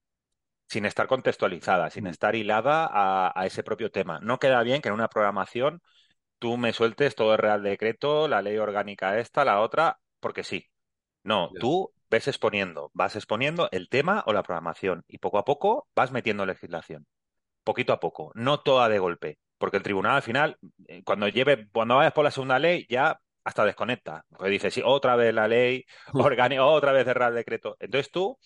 [0.69, 2.07] sin estar contextualizada, sin Mm.
[2.07, 4.19] estar hilada a, a ese propio tema.
[4.21, 5.81] No queda bien que en una programación
[6.39, 10.67] tú me sueltes todo el Real Decreto, la ley orgánica esta, la otra, porque sí.
[11.23, 15.87] No, tú ves exponiendo, vas exponiendo el tema o la programación y poco a poco
[15.95, 17.07] vas metiendo legislación,
[17.63, 20.57] poquito a poco, no toda de golpe, porque el tribunal al final,
[20.89, 24.81] eh, cuando lleve, cuando vayas por la segunda ley, ya hasta desconecta, porque dice, sí,
[24.83, 27.77] otra vez la ley orgánica, otra vez el Real Decreto.
[27.79, 28.37] Entonces tú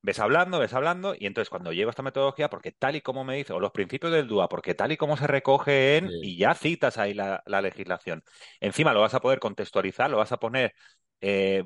[0.00, 3.36] ves hablando, ves hablando, y entonces cuando llevo esta metodología, porque tal y como me
[3.36, 6.20] dice, o los principios del DUA, porque tal y como se recoge en, Sí.
[6.22, 8.24] y ya citas ahí la, la legislación.
[8.58, 10.72] Encima lo vas a poder contextualizar, lo vas a poner,
[11.20, 11.64] eh,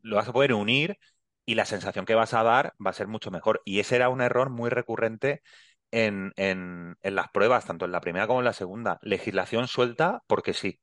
[0.00, 0.96] lo vas a poder unir,
[1.44, 3.60] y la sensación que vas a dar va a ser mucho mejor.
[3.66, 5.42] Y ese era un error muy recurrente
[5.90, 8.98] en, en, en las pruebas, tanto en la primera como en la segunda.
[9.02, 10.80] Legislación suelta porque sí.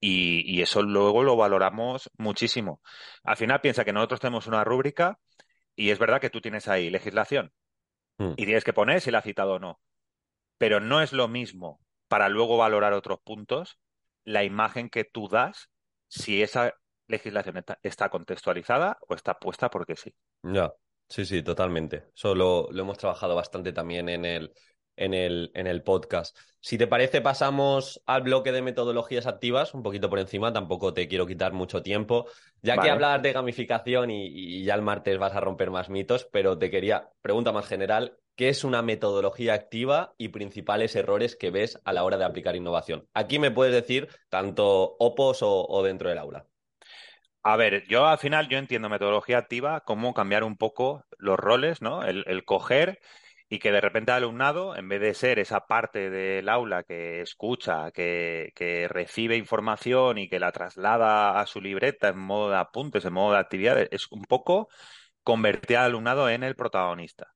[0.00, 2.80] Y, y eso luego lo valoramos muchísimo.
[3.24, 5.18] Al final piensa que nosotros tenemos una rúbrica
[5.76, 7.52] y es verdad que tú tienes ahí legislación
[8.18, 8.32] Mm.
[8.36, 9.80] y tienes que poner si la ha citado o no.
[10.58, 13.78] Pero no es lo mismo para luego valorar otros puntos
[14.24, 15.70] la imagen que tú das
[16.08, 16.74] si esa
[17.06, 20.14] legislación está, está contextualizada o está puesta porque sí.
[20.42, 20.72] Ya,
[21.08, 22.04] sí, sí, totalmente.
[22.14, 24.52] Eso lo, lo hemos trabajado bastante también en el,
[24.98, 26.36] en el, en el podcast.
[26.60, 31.06] Si te parece, pasamos al bloque de metodologías activas, un poquito por encima, tampoco te
[31.08, 32.26] quiero quitar mucho tiempo,
[32.62, 36.28] ya que hablas de gamificación y, y, ya el martes vas a romper más mitos,
[36.32, 41.50] pero te quería, pregunta más general, ¿qué es una metodología activa y principales errores que
[41.50, 43.06] ves a la hora de aplicar innovación?
[43.14, 46.46] Aquí me puedes decir tanto opos o, o dentro del aula.
[47.50, 51.80] A ver, yo al final yo entiendo metodología activa como cambiar un poco los roles,
[51.80, 52.04] ¿no?
[52.04, 53.00] El, el coger
[53.48, 57.22] y que de repente el alumnado, en vez de ser esa parte del aula que
[57.22, 62.58] escucha, que, que, recibe información y que la traslada a su libreta en modo de
[62.58, 64.68] apuntes, en modo de actividades, es un poco
[65.22, 67.28] convertir al alumnado en el protagonista.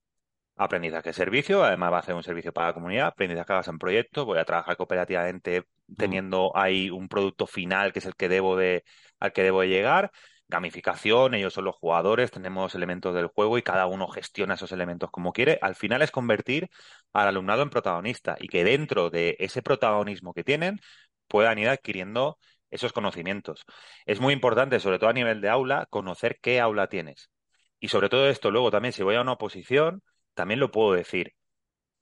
[0.57, 4.27] Aprendizaje servicio, además va a hacer un servicio para la comunidad, aprendizaje base en proyectos,
[4.27, 5.64] voy a trabajar cooperativamente
[5.96, 8.85] teniendo ahí un producto final que es el que debo de,
[9.23, 10.11] al que debo de llegar
[10.53, 15.11] gamificación, ellos son los jugadores, tenemos elementos del juego y cada uno gestiona esos elementos
[15.11, 15.59] como quiere.
[15.63, 16.69] Al final es convertir
[17.13, 20.79] al alumnado en protagonista y que dentro de ese protagonismo que tienen
[21.27, 22.39] puedan ir adquiriendo
[22.71, 23.65] esos conocimientos.
[24.07, 27.31] Es muy importante, sobre todo a nivel de aula, conocer qué aula tienes.
[27.81, 30.03] Y sobre todo esto, luego también, si voy a una oposición,
[30.35, 31.35] también lo puedo decir,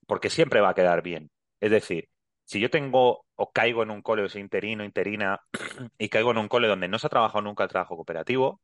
[0.07, 1.31] porque siempre va a quedar bien.
[1.59, 2.09] Es decir,
[2.51, 5.39] si yo tengo o caigo en un cole o soy interino, interina,
[5.97, 8.61] y caigo en un cole donde no se ha trabajado nunca el trabajo cooperativo,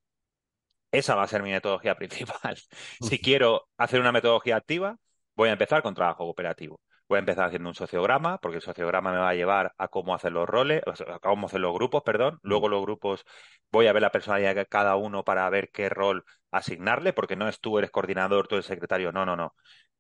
[0.92, 2.58] esa va a ser mi metodología principal.
[3.02, 4.98] si quiero hacer una metodología activa,
[5.36, 6.82] voy a empezar con trabajo cooperativo.
[7.08, 10.14] Voy a empezar haciendo un sociograma, porque el sociograma me va a llevar a cómo
[10.14, 12.40] hacer los roles, a cómo hacer los grupos, perdón.
[12.42, 13.24] Luego los grupos
[13.72, 17.48] voy a ver la personalidad de cada uno para ver qué rol asignarle, porque no
[17.48, 19.14] es tú eres coordinador, tú eres secretario.
[19.14, 19.56] No, no, no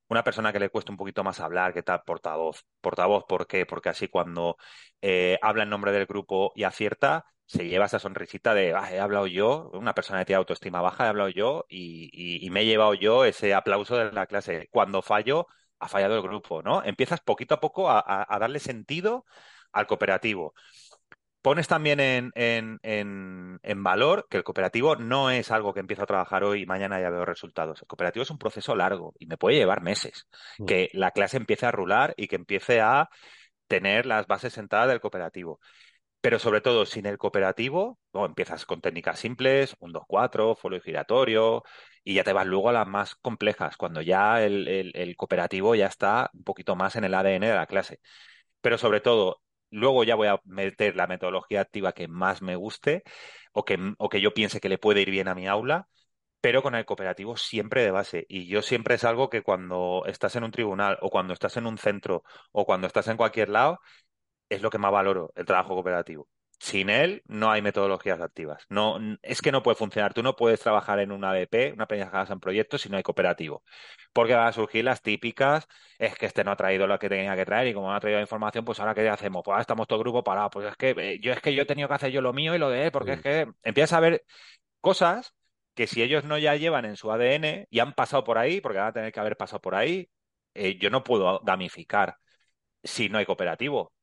[0.09, 2.65] una persona que le cuesta un poquito más hablar, que tal portavoz.
[2.81, 3.65] Portavoz, ¿por qué?
[3.65, 4.57] Porque así cuando
[5.01, 8.99] eh, habla en nombre del grupo y acierta, se lleva esa sonrisita de, ah, he
[8.99, 12.93] hablado yo, una persona que tiene autoestima baja, he hablado yo y, me he llevado
[12.93, 14.67] yo ese aplauso de la clase.
[14.71, 15.47] Cuando fallo,
[15.79, 16.83] ha fallado el grupo, ¿no?
[16.83, 19.25] Empiezas poquito a poco a darle sentido
[19.71, 20.53] al cooperativo
[21.41, 26.43] pones también en, en, valor que el cooperativo no es algo que empiezo a trabajar
[26.43, 27.81] hoy y mañana ya veo resultados.
[27.81, 30.27] El cooperativo es un proceso largo y me puede llevar meses.
[30.57, 30.65] Mm.
[30.65, 33.09] Que la clase empiece a rular y que empiece a
[33.67, 35.59] tener las bases sentadas del cooperativo.
[36.21, 41.63] Pero sobre todo, sin el cooperativo, empiezas con técnicas simples, un 2-4, folio giratorio,
[42.03, 45.85] y ya te vas luego a las más complejas, cuando ya el, el cooperativo ya
[45.85, 47.99] está un poquito más en el ADN de la clase.
[48.61, 53.03] Pero sobre todo, Luego ya voy a meter la metodología activa que más me guste
[53.53, 55.87] o que, o que yo piense que le puede ir bien a mi aula,
[56.41, 58.25] pero con el cooperativo siempre de base.
[58.29, 61.67] Y yo siempre es algo que cuando estás en un tribunal o cuando estás en
[61.67, 63.79] un centro o cuando estás en cualquier lado,
[64.49, 66.27] es lo que más valoro, el trabajo cooperativo.
[66.59, 68.65] Sin él no hay metodologías activas.
[68.69, 70.13] No, es que no puede funcionar.
[70.13, 73.63] Tú no puedes trabajar en una ABP, una pequeña en proyectos, si no hay cooperativo.
[74.11, 75.67] Porque van a surgir las típicas,
[75.99, 77.99] es que este no ha traído lo que tenía que traer y como no ha
[77.99, 79.43] traído la información, pues ahora qué hacemos?
[79.43, 80.49] Pues ahora estamos todo el grupo parado.
[80.49, 82.55] Pues es que eh, yo es que yo he tenido que hacer yo lo mío
[82.55, 84.25] y lo de él, porque es que empiezas a ver
[84.81, 85.35] cosas
[85.75, 88.79] que si ellos no ya llevan en su ADN y han pasado por ahí, porque
[88.79, 90.09] van a tener que haber pasado por ahí,
[90.55, 92.17] eh, yo no puedo gamificar
[92.83, 93.93] si no hay cooperativo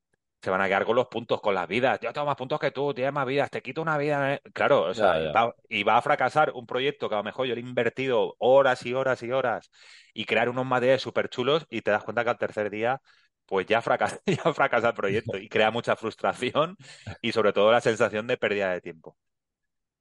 [0.44, 1.98] se van a quedar con los puntos, con las vidas.
[2.00, 4.35] Yo tengo más puntos que tú, tienes más vidas, te quito una vida.
[4.35, 4.40] ¿eh?
[4.52, 7.62] Claro, o sea, y va a fracasar un proyecto que a lo mejor yo le
[7.62, 9.70] he invertido horas y horas y horas
[10.12, 13.00] y crear unos materiales súper chulos y te das cuenta que al tercer día
[13.46, 16.76] pues ya fracasa, ya fracasa el proyecto y crea mucha frustración
[17.22, 19.16] y sobre todo la sensación de pérdida de tiempo.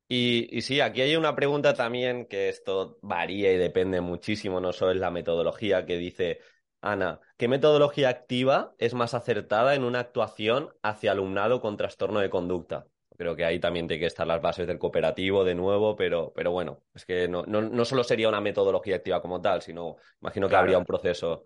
[0.09, 4.73] Y, y, sí, aquí hay una pregunta también que esto varía y depende muchísimo, no
[4.73, 6.39] solo es la metodología que dice,
[6.83, 12.29] Ana, ¿qué metodología activa es más acertada en una actuación hacia alumnado con trastorno de
[12.29, 12.87] conducta?
[13.17, 16.51] Creo que ahí también tiene que estar las bases del cooperativo de nuevo, pero, pero
[16.51, 20.57] bueno, es que no, no, solo sería una metodología activa como tal, sino imagino que
[20.57, 21.45] habría un proceso.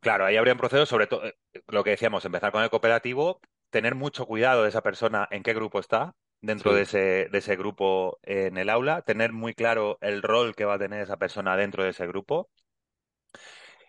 [0.00, 1.34] Claro, ahí habría un proceso, sobre todo eh,
[1.68, 5.52] lo que decíamos, empezar con el cooperativo, tener mucho cuidado de esa persona en qué
[5.52, 10.22] grupo está, dentro de, ese, de ese grupo en el aula, tener muy claro el
[10.22, 12.48] rol que va a tener esa persona dentro de ese grupo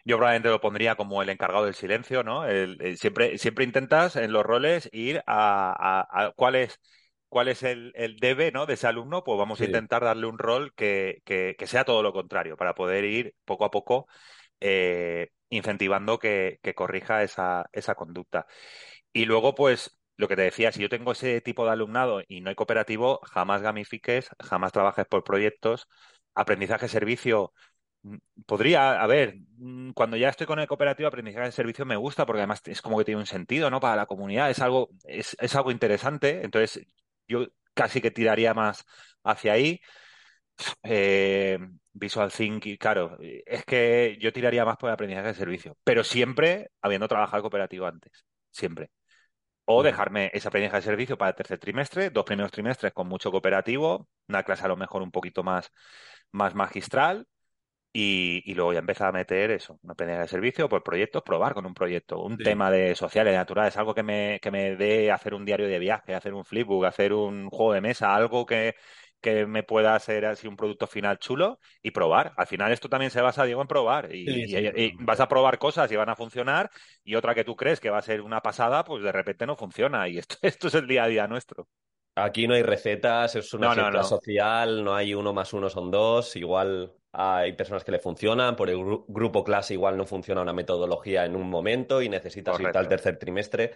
[0.07, 2.43] yo probablemente lo pondría como el encargado del silencio, ¿no?
[2.95, 6.79] siempre, siempre intentas en los roles ir a, cuál es,
[7.27, 7.91] cuál es el,
[8.21, 8.65] debe ¿no?
[8.65, 11.21] de ese alumno, pues vamos a intentar darle un rol que,
[11.65, 14.07] sea todo lo contrario, para poder ir poco a poco
[14.61, 18.47] eh, incentivando que, corrija esa, esa conducta.
[19.11, 22.39] Y luego, pues, lo que te decía, si yo tengo ese tipo de alumnado y
[22.39, 25.85] no hay cooperativo, jamás gamifiques, jamás trabajes por proyectos.
[26.33, 27.76] Aprendizaje servicio, Mm,
[28.45, 32.25] podría, a ver, mm, cuando ya estoy con el cooperativo, aprendizaje de servicio me gusta
[32.25, 33.79] porque además es como que tiene un sentido, ¿no?
[33.79, 36.41] Para la comunidad, es algo, es, es algo interesante.
[36.43, 36.85] Entonces,
[37.27, 38.85] yo casi que tiraría más
[39.23, 39.81] hacia ahí.
[40.83, 41.59] Eh,
[41.93, 46.71] Visual Thinking, claro, es que yo tiraría más por el aprendizaje de servicio, pero siempre
[46.81, 48.91] habiendo trabajado cooperativo antes, siempre.
[49.65, 53.31] O dejarme ese aprendizaje de servicio para el tercer trimestre, dos primeros trimestres con mucho
[53.31, 55.71] cooperativo, una clase a lo mejor un poquito más,
[56.31, 57.27] más magistral,
[57.93, 61.65] y, luego ya empezar a meter eso, una aprendizaje de servicio por proyectos, probar con
[61.65, 65.33] un proyecto, un tema de sociales, de naturales, algo que me, que me dé hacer
[65.33, 68.75] un diario de viaje, hacer un flipbook, hacer un juego de mesa, algo que,
[69.21, 72.33] que me pueda hacer así un producto final chulo y probar.
[72.37, 74.13] Al final esto también se basa, Diego, en probar.
[74.13, 76.69] Y, vas a probar cosas y van a funcionar
[77.03, 79.55] y otra que tú crees que va a ser una pasada, pues de repente no
[79.55, 80.07] funciona.
[80.07, 81.67] Y esto, esto es el día a día nuestro.
[82.15, 86.35] Aquí no hay recetas, es una no, social, no hay uno más uno son dos.
[86.35, 91.25] Igual hay personas que le funcionan, por el grupo clase igual no funciona una metodología
[91.25, 93.75] en un momento y necesitas ir al tercer trimestre.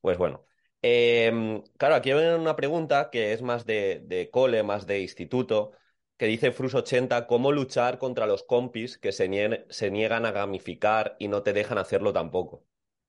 [0.00, 0.44] Pues bueno,
[0.82, 5.72] Em, claro, aquí hay una pregunta que es más de, cole, más de instituto,
[6.16, 11.42] que dice Frus80, ¿cómo luchar contra los compis que se, niegan a gamificar y no
[11.42, 12.64] te dejan hacerlo tampoco?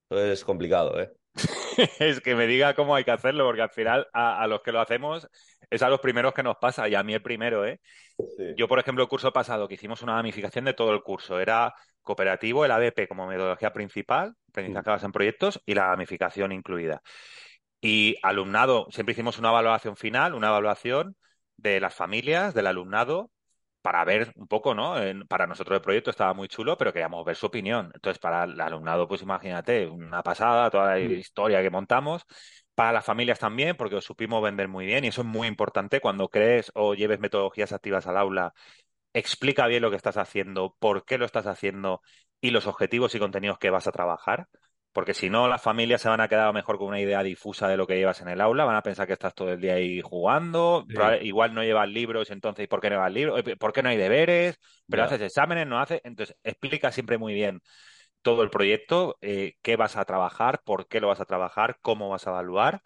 [0.09, 1.11] es complicado, ¿eh?
[1.99, 4.80] es que me diga cómo hay que hacerlo, porque al final a, los que lo
[4.80, 5.30] hacemos
[5.70, 7.80] es a los primeros que nos pasa, y a mí el primero, ¿eh?
[8.55, 11.74] Yo, por ejemplo, el curso pasado que hicimos una gamificación de todo el curso, era
[12.01, 17.01] cooperativo, el ABP como metodología principal, aprendizaje en proyectos, y la gamificación incluida.
[17.82, 21.15] Y alumnado, siempre hicimos una evaluación final, una evaluación
[21.57, 23.30] de las familias, del alumnado,
[23.82, 24.95] para ver un poco, ¿no?
[25.30, 27.89] para nosotros el proyecto estaba muy chulo, pero queríamos ver su opinión.
[27.93, 31.11] Entonces, para el alumnado, pues imagínate, una pasada, toda la mm.
[31.13, 32.26] historia que montamos.
[32.78, 35.99] Para las familias también, porque os supimos vender muy bien y eso es muy importante
[35.99, 38.53] cuando crees o lleves metodologías activas al aula.
[39.13, 42.01] Explica bien lo que estás haciendo, por qué lo estás haciendo
[42.39, 44.47] y los objetivos y contenidos que vas a trabajar
[44.97, 47.78] porque si no, las familias se van a quedar mejor con una idea difusa de
[47.78, 50.01] lo que llevas en el aula, van a pensar que estás todo el día ahí
[50.01, 50.88] jugando,
[51.21, 53.43] igual no llevas libros, entonces ¿por qué no llevas libros?
[53.59, 54.59] ¿Por qué no hay deberes?
[54.89, 57.61] Pero haces exámenes, no haces, entonces explica siempre muy bien
[58.28, 62.09] todo el proyecto, eh, qué vas a trabajar, por qué lo vas a trabajar, cómo
[62.09, 62.82] vas a evaluar.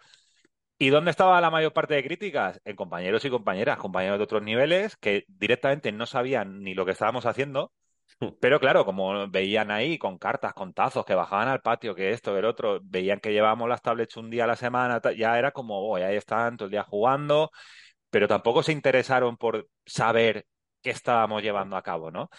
[0.78, 2.60] ¿Y dónde estaba la mayor parte de críticas?
[2.64, 6.92] En compañeros y compañeras, compañeros de otros niveles que directamente no sabían ni lo que
[6.92, 7.72] estábamos haciendo
[8.40, 12.32] pero claro, como veían ahí con cartas, con tazos que bajaban al patio, que esto,
[12.32, 15.50] que el otro, veían que llevábamos las tablets un día a la semana, ya era
[15.50, 17.50] como, oh, ahí están todo el día jugando,
[18.10, 20.46] pero tampoco se interesaron por saber
[20.82, 22.30] qué estábamos llevando a cabo, ¿no?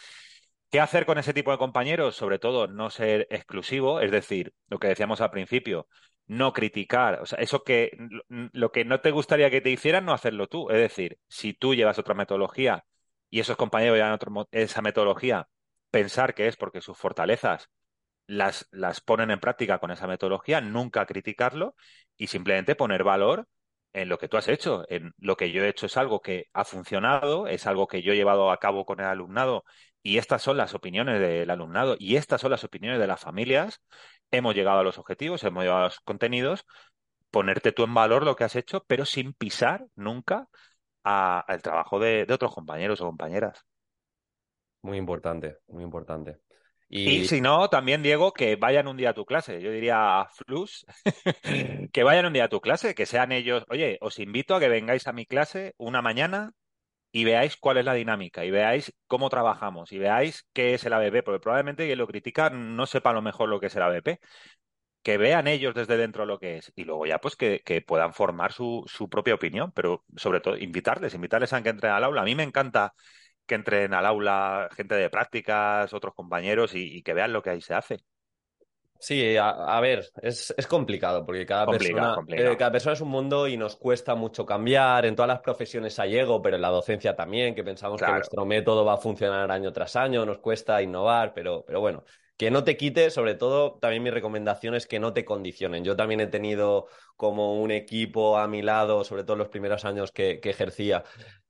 [0.74, 2.16] ¿Qué hacer con ese tipo de compañeros?
[2.16, 5.88] Sobre todo, no ser exclusivo, es decir, lo que decíamos al principio,
[6.26, 7.92] no criticar, o sea, eso que
[8.28, 10.72] lo que no te gustaría que te hicieran, no hacerlo tú.
[10.72, 12.86] Es decir, si tú llevas otra metodología
[13.30, 15.48] y esos compañeros llevan otra, esa metodología,
[15.92, 17.70] pensar que es porque sus fortalezas
[18.26, 21.76] las, las ponen en práctica con esa metodología, nunca criticarlo
[22.18, 23.48] y simplemente poner valor
[23.94, 24.86] en lo que tú has hecho.
[24.90, 28.14] En lo que yo he hecho es algo que ha funcionado, es algo que yo
[28.14, 29.66] he llevado a cabo con el alumnado
[30.04, 33.82] y estas son las opiniones del alumnado y estas son las opiniones de las familias.
[34.32, 36.66] Hemos llegado a los objetivos, hemos llegado a los contenidos,
[37.32, 40.50] ponerte tú en valor lo que has hecho, pero sin pisar nunca
[41.04, 43.66] al trabajo de otros compañeros o compañeras.
[44.82, 46.40] Muy importante, muy importante.
[46.90, 47.26] Y...
[47.26, 49.62] si no, también, Diego, que vayan un día a tu clase.
[49.62, 50.86] Yo diría a Flus,
[51.92, 53.66] que vayan un día a tu clase, que sean ellos.
[53.70, 56.54] Oye, os invito a que vengáis a mi clase una mañana
[57.14, 60.94] y veáis cuál es la dinámica y veáis cómo trabajamos y veáis qué es el
[60.94, 63.84] ABP, porque probablemente quien lo critica no sepa a lo mejor lo que es el
[63.84, 64.20] ABP.
[65.04, 68.14] Que vean ellos desde dentro lo que es y luego ya pues que, que puedan
[68.14, 72.22] formar su, su propia opinión, pero sobre todo invitarles, invitarles a que entren al aula.
[72.22, 72.94] A mí me encanta
[73.46, 77.62] que entren al aula gente de prácticas, otros compañeros y, que vean lo que ahí
[77.62, 78.00] se hace.
[79.04, 83.58] Sí, a, ver, es, complicado porque cada, persona, eh, cada persona es un mundo y
[83.58, 85.06] nos cuesta mucho cambiar.
[85.06, 88.46] En todas las profesiones hay ego, pero en la docencia también, que pensamos que nuestro
[88.46, 92.06] método va a funcionar año tras año, nos cuesta innovar, pero, pero bueno,
[92.38, 95.84] que no te quite, sobre todo, también mi recomendación es que no te condicionen.
[95.84, 96.88] Yo también he tenido
[97.18, 101.04] como un equipo a mi lado, sobre todo en los primeros años que ejercía,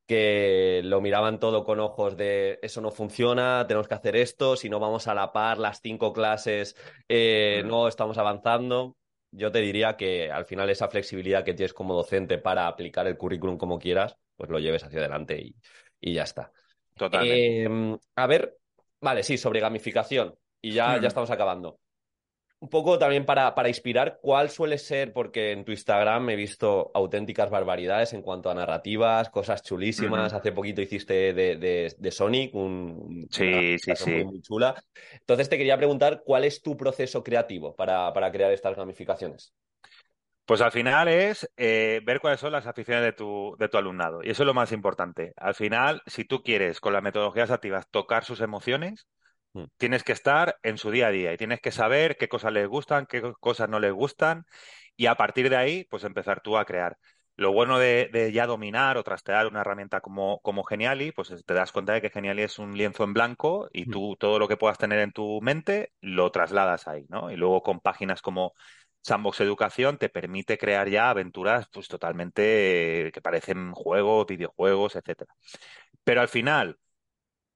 [0.05, 4.69] que lo miraban todo con ojos de eso no funciona, tenemos que hacer esto, si
[4.69, 6.75] no vamos a la par las cinco clases,
[7.07, 8.97] eh, no estamos avanzando.
[9.31, 13.17] Yo te diría que al final esa flexibilidad que tienes como docente para aplicar el
[13.17, 15.53] currículum como quieras, pues lo lleves hacia adelante
[16.01, 16.51] y, ya está.
[16.95, 17.63] Totalmente.
[17.63, 18.57] Em, a ver,
[19.01, 20.35] vale, sí, sobre gamificación.
[20.61, 21.79] Y ya, ya estamos acabando
[22.63, 25.11] un poco también para, para, inspirar, ¿cuál suele ser?
[25.11, 30.31] Porque en tu Instagram he visto auténticas barbaridades en cuanto a narrativas, cosas chulísimas.
[30.31, 34.23] Hace poquito hiciste de, de, Sonic, un, sí, sí, sí.
[34.23, 34.81] Muy, chula.
[35.11, 39.53] Entonces te quería preguntar, ¿cuál es tu proceso creativo para, para crear estas gamificaciones?
[40.45, 44.23] Pues al final es eh, ver cuáles son las aficiones de tu, de tu alumnado.
[44.23, 45.33] Y eso es lo más importante.
[45.35, 49.05] Al final, si tú quieres con las metodologías activas tocar sus emociones,
[49.53, 49.65] Mm.
[49.77, 52.67] tienes que estar en su día a día y tienes que saber qué cosas les
[52.67, 54.45] gustan, qué cosas no les gustan
[54.95, 56.97] y a partir de ahí, pues empezar tú a crear.
[57.35, 61.43] Lo bueno de, de ya dominar o trastear una herramienta como, como Geniali, pues es-
[61.45, 63.91] te das cuenta de que Geniali es un lienzo en blanco y Mm.
[63.91, 67.31] tú todo lo que puedas tener en tu mente lo trasladas ahí, ¿no?
[67.31, 68.53] Y luego con páginas como
[69.01, 75.33] Sandbox Educación te permite crear ya aventuras pues totalmente eh, que parecen juegos, videojuegos, etcétera.
[76.03, 76.77] Pero al final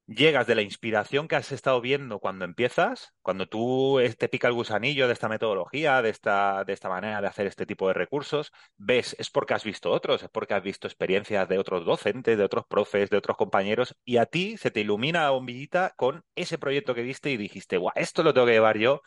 [0.08, 4.48] llegas de la inspiración que has estado viendo cuando empiezas, cuando tú eh, te pica
[4.48, 7.94] el gusanillo de esta metodología, de esta, de esta manera de hacer este tipo de
[7.94, 12.38] recursos, ves, es porque has visto otros, es porque has visto experiencias de otros docentes,
[12.38, 16.24] de otros profes, de otros compañeros, y a ti se te ilumina la bombillita con
[16.34, 19.02] ese proyecto que viste y dijiste, guau, esto lo tengo que llevar yo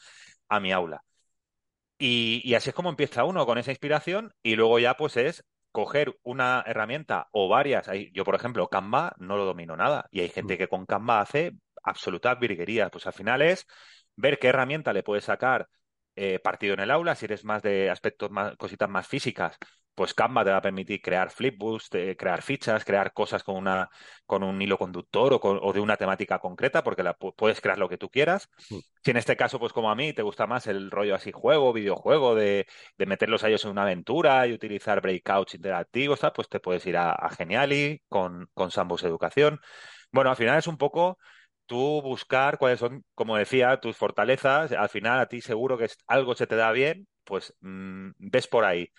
[0.50, 1.04] a mi aula.
[1.98, 5.44] Y, y así es como empieza uno con esa inspiración y luego ya pues es
[5.72, 7.88] coger una herramienta o varias.
[7.88, 11.22] Hay- Yo, por ejemplo, Canva no lo domino nada y hay gente que con Canva
[11.22, 11.54] hace
[11.84, 12.90] absolutas virguerías.
[12.92, 13.66] Pues al final es
[14.16, 15.68] ver qué herramienta le puedes sacar
[16.16, 17.16] eh, partido en el aula.
[17.16, 19.58] Si eres más de aspectos más, cositas más físicas,
[19.94, 23.90] pues Canva te va a permitir crear flipbooks, eh, crear fichas, crear cosas con una,
[24.26, 27.60] con un hilo conductor o, con- o de una temática concreta, porque la, pu- puedes
[27.60, 28.48] crear lo que tú quieras.
[28.70, 28.78] Mm.
[29.04, 31.74] Si en este caso, pues como a mí, te gusta más el rollo así juego,
[31.74, 36.60] videojuego, de, de meterlos a ellos en una aventura y utilizar breakouts interactivos, pues te
[36.60, 39.60] puedes ir a, a Geniali con, con Sandbox Educación.
[40.12, 41.18] Bueno, al final es un poco
[41.72, 44.74] tú buscar cuáles son, como decía, tus fortalezas.
[44.74, 48.48] Al final a ti seguro que es- algo se te da bien, pues mm, ves
[48.48, 48.90] por ahí.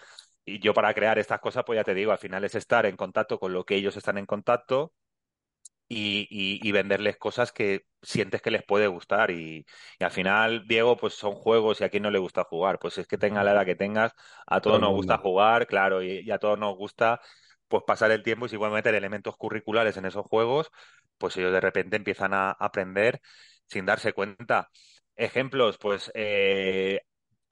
[0.46, 2.96] Y yo para crear estas cosas, pues ya te digo, al final es estar en
[2.96, 4.94] contacto con lo que ellos están en contacto
[5.88, 9.30] y, y- y venderles cosas que sientes que les puede gustar.
[9.30, 9.66] Y,
[9.98, 12.78] y al final, Diego, pues son juegos y a quién no le gusta jugar.
[12.78, 14.12] Pues es que tenga la edad que tengas,
[14.46, 17.20] a Todo todos el nos gusta jugar, claro, y, y a todos nos gusta
[17.72, 20.70] pues pasar el tiempo y si pueden meter elementos curriculares en esos juegos,
[21.18, 23.20] pues ellos de repente empiezan a aprender
[23.66, 24.70] sin darse cuenta.
[25.16, 27.00] Ejemplos, pues eh,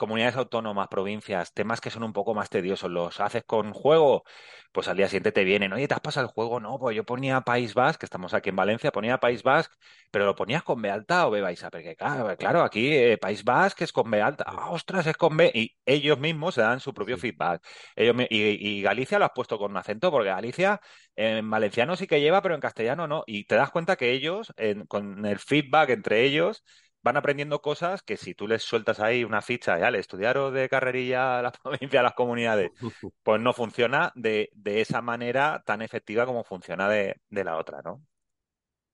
[0.01, 4.24] comunidades autónomas, provincias, temas que son un poco más tediosos, los haces con juego,
[4.72, 6.59] pues al día siguiente te vienen, oye, ¿te has pasado el juego?
[6.61, 9.74] No, pues yo ponía País Basque, que estamos aquí en Valencia, ponía País Basque,
[10.11, 13.44] pero lo ponías con B alta o B baixa, porque claro, claro, aquí eh, País
[13.44, 16.80] Basque es con B alta, ah, ostras, es con B, y ellos mismos se dan
[16.80, 17.22] su propio sí.
[17.22, 17.64] feedback.
[17.94, 20.80] Ellos, y Galicia lo has puesto con un acento, porque Galicia
[21.16, 24.53] en valenciano sí que lleva, pero en castellano no, y te das cuenta que ellos,
[24.57, 26.64] en- con el feedback entre ellos,
[27.03, 30.68] van aprendiendo cosas que si tú les sueltas ahí una ficha, ya le estudiaron de
[30.68, 32.70] carrerilla a la provincia, a las comunidades,
[33.22, 37.82] pues no funciona de, de esa manera tan efectiva como funciona de, de la otra,
[37.82, 38.03] ¿no?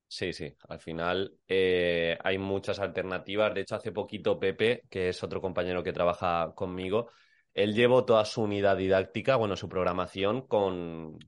[0.08, 3.52] Sí, sí, al final eh, hay muchas alternativas.
[3.52, 7.10] De hecho, hace poquito Pepe, que es otro compañero que trabaja conmigo,
[7.52, 11.18] él llevó toda su unidad didáctica, bueno, su programación con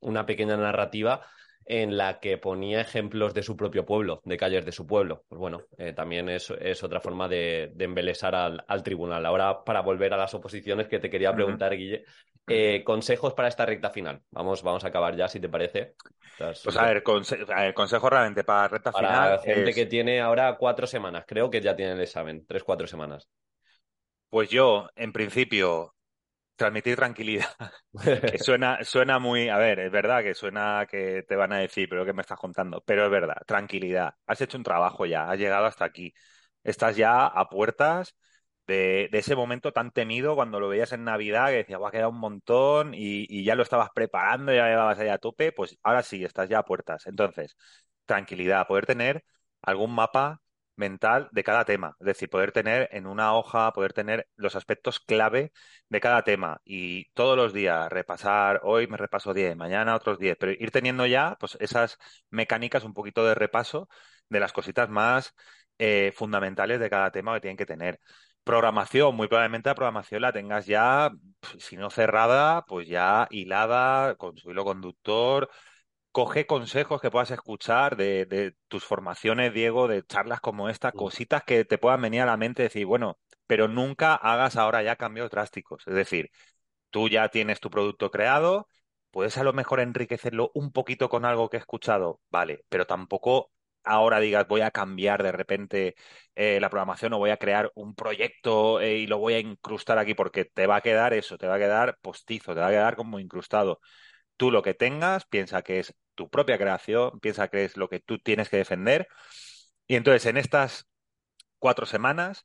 [0.00, 1.24] una pequeña narrativa
[1.66, 5.24] en la que ponía ejemplos de su propio pueblo, de calles de su pueblo.
[5.28, 9.24] Pues bueno, eh, también es, es otra forma de, de embelesar al, al tribunal.
[9.26, 12.04] Ahora, para volver a las oposiciones que te quería preguntar, Guille,
[12.46, 14.22] eh, consejos para esta recta final.
[14.30, 15.96] Vamos, vamos a acabar ya, si te parece.
[16.32, 19.74] Estás Pues a ver, conse- a ver, consejo realmente para recta para final gente es,
[19.74, 23.28] que tiene ahora cuatro semanas, creo que ya tiene el examen, tres, cuatro semanas.
[24.30, 25.94] pues yo, en principio,
[26.56, 27.48] transmitir tranquilidad.
[28.26, 31.88] Que suena, suena muy, a ver, es verdad que suena que te van a decir,
[31.88, 32.82] pero ¿qué me estás contando?
[32.86, 34.14] Pero es verdad, tranquilidad.
[34.26, 36.12] Has hecho un trabajo ya, has llegado hasta aquí.
[36.64, 38.16] Estás ya a puertas
[38.66, 41.90] de, de ese momento tan temido cuando lo veías en Navidad, que decías, va a
[41.92, 45.78] quedar un montón y, y ya lo estabas preparando, ya llevabas ahí a tope, pues
[45.82, 47.06] ahora sí, estás ya a puertas.
[47.06, 47.56] Entonces,
[48.06, 49.24] tranquilidad, poder tener
[49.62, 50.40] algún mapa
[50.76, 55.00] mental de cada tema, es decir, poder tener en una hoja, poder tener los aspectos
[55.00, 55.52] clave
[55.88, 60.36] de cada tema y todos los días repasar, hoy me repaso 10, mañana otros 10,
[60.38, 61.98] pero ir teniendo ya pues esas
[62.30, 63.88] mecánicas un poquito de repaso
[64.28, 65.34] de las cositas más
[65.78, 68.00] eh, fundamentales de cada tema que tienen que tener.
[68.44, 71.10] Programación, muy probablemente la programación la tengas ya,
[71.58, 75.48] si no cerrada, pues ya hilada con su hilo conductor.
[76.14, 81.42] Coge consejos que puedas escuchar de, de tus formaciones, Diego, de charlas como esta, cositas
[81.42, 84.94] que te puedan venir a la mente y decir, bueno, pero nunca hagas ahora ya
[84.94, 85.82] cambios drásticos.
[85.88, 86.30] Es decir,
[86.90, 88.68] tú ya tienes tu producto creado,
[89.10, 93.50] puedes a lo mejor enriquecerlo un poquito con algo que he escuchado, vale, pero tampoco
[93.82, 95.96] ahora digas voy a cambiar de repente
[96.36, 99.98] eh, la programación o voy a crear un proyecto eh, y lo voy a incrustar
[99.98, 102.70] aquí porque te va a quedar eso, te va a quedar postizo, te va a
[102.70, 103.80] quedar como incrustado.
[104.36, 108.00] Tú lo que tengas, piensa que es tu propia creación, piensa que es lo que
[108.00, 109.08] tú tienes que defender.
[109.86, 110.88] Y entonces en estas
[111.58, 112.44] cuatro semanas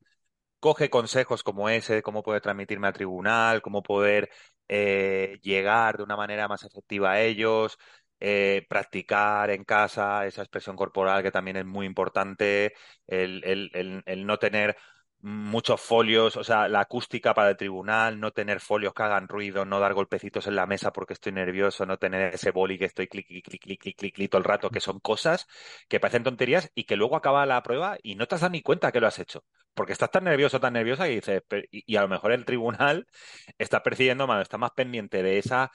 [0.60, 4.30] coge consejos como ese, cómo poder transmitirme al tribunal, cómo poder
[4.68, 7.78] eh, llegar de una manera más efectiva a ellos,
[8.20, 12.74] eh, practicar en casa esa expresión corporal que también es muy importante,
[13.08, 14.78] el, el, el no tener
[15.22, 19.66] muchos folios, o sea, la acústica para el tribunal, no tener folios que hagan ruido,
[19.66, 23.08] no dar golpecitos en la mesa porque estoy nervioso, no tener ese boli que estoy
[23.08, 25.48] clic, clic, clic, clic, clic, clic, todo el rato, que son cosas
[25.90, 28.62] que parecen tonterías y que luego acaba la prueba y no te has dado ni
[28.62, 29.44] cuenta que lo has hecho,
[29.74, 33.06] porque estás tan nervioso, tan nerviosa y dices, y, a lo mejor el tribunal
[33.58, 35.72] está percibiendo, más, está más pendiente de esa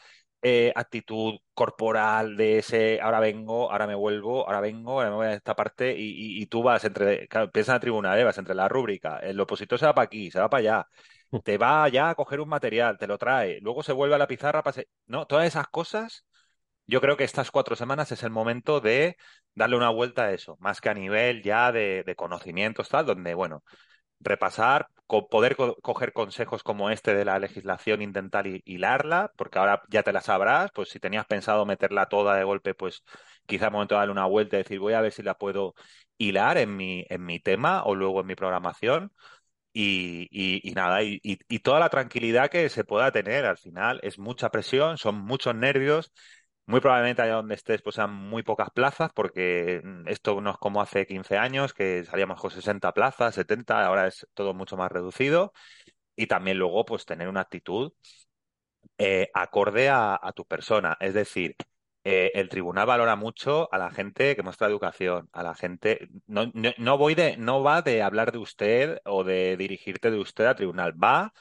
[0.47, 5.26] eh, actitud corporal de ese ahora vengo, ahora me vuelvo, ahora vengo, ahora me voy
[5.28, 8.24] a esta parte y, tú vas entre, claro, piensa en la tribuna, ¿eh?
[8.24, 10.88] vas entre la rúbrica, el opositor se va para aquí, se va para allá,
[11.42, 14.26] te va ya a coger un material, te lo trae, luego se vuelve a la
[14.26, 16.26] pizarra, para no, todas esas cosas,
[16.86, 19.16] yo creo que estas cuatro semanas es el momento de
[19.55, 23.32] darle una vuelta a eso, más que a nivel ya de, de conocimientos, tal, donde,
[23.34, 23.64] bueno,
[24.25, 30.12] repasar, poder coger consejos como este de la legislación, intentar hilarla, porque ahora ya te
[30.12, 33.05] la sabrás, pues si tenías pensado meterla toda de golpe, pues
[33.47, 35.75] quizá momento de darle una vuelta y decir, voy a ver si la puedo
[36.18, 39.12] hilar en mi, en mi tema o luego en mi programación.
[39.77, 44.99] Y, nada, y, toda la tranquilidad que se pueda tener al final es mucha presión,
[44.99, 46.12] son muchos nervios
[46.66, 50.56] muy probablemente allá donde estés pues sean muy pocas plazas, porque mm, esto no es
[50.58, 54.90] como hace 15 años, que salíamos con 60 plazas, 70, ahora es todo mucho más
[54.90, 55.52] reducido.
[56.16, 57.92] Y también luego pues tener una actitud
[58.98, 60.96] eh, acorde a, tu persona.
[61.00, 61.56] Es decir,
[62.04, 66.08] eh, el tribunal valora mucho a la gente que muestra educación, a la gente.
[66.26, 70.44] No, no, voy de, no va de hablar de usted o de dirigirte de usted
[70.46, 71.32] al tribunal, va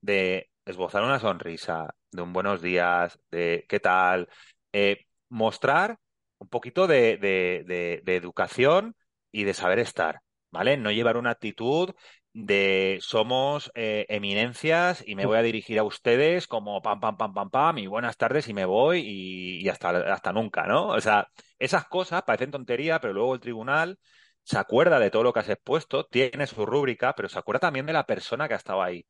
[0.00, 4.28] de esbozar una sonrisa, de un buenos días, de qué tal,
[4.74, 5.98] eh, mostrar
[6.38, 8.96] un poquito de, educación
[9.30, 10.20] y de saber estar,
[10.50, 10.76] ¿vale?
[10.76, 11.94] No llevar una actitud
[12.32, 17.32] de somos eh, eminencias y me voy a dirigir a ustedes como pam, pam, pam,
[17.32, 20.88] pam, pam, y buenas tardes y me voy y, hasta, hasta nunca, ¿no?
[20.88, 21.28] O sea,
[21.60, 23.98] esas cosas parecen tontería, pero luego el tribunal
[24.42, 27.86] se acuerda de todo lo que has expuesto, tiene su rúbrica, pero se acuerda también
[27.86, 29.06] de la persona que ha estado ahí.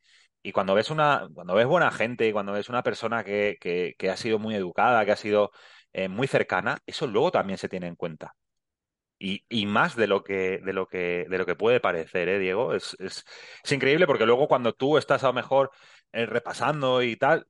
[0.47, 4.17] Y cuando ves una, cuando ves buena gente, cuando ves una persona que, que, ha
[4.19, 5.53] sido muy educada, que ha sido
[5.95, 8.37] eh, muy cercana, eso luego también se tiene en cuenta.
[9.19, 12.39] Y, y, más de lo que, de lo que, de lo que puede parecer, ¿eh,
[12.39, 12.75] Diego?
[12.75, 13.25] Es, es,
[13.65, 15.71] es increíble porque luego cuando tú estás a lo mejor
[16.13, 17.47] eh, repasando y tal,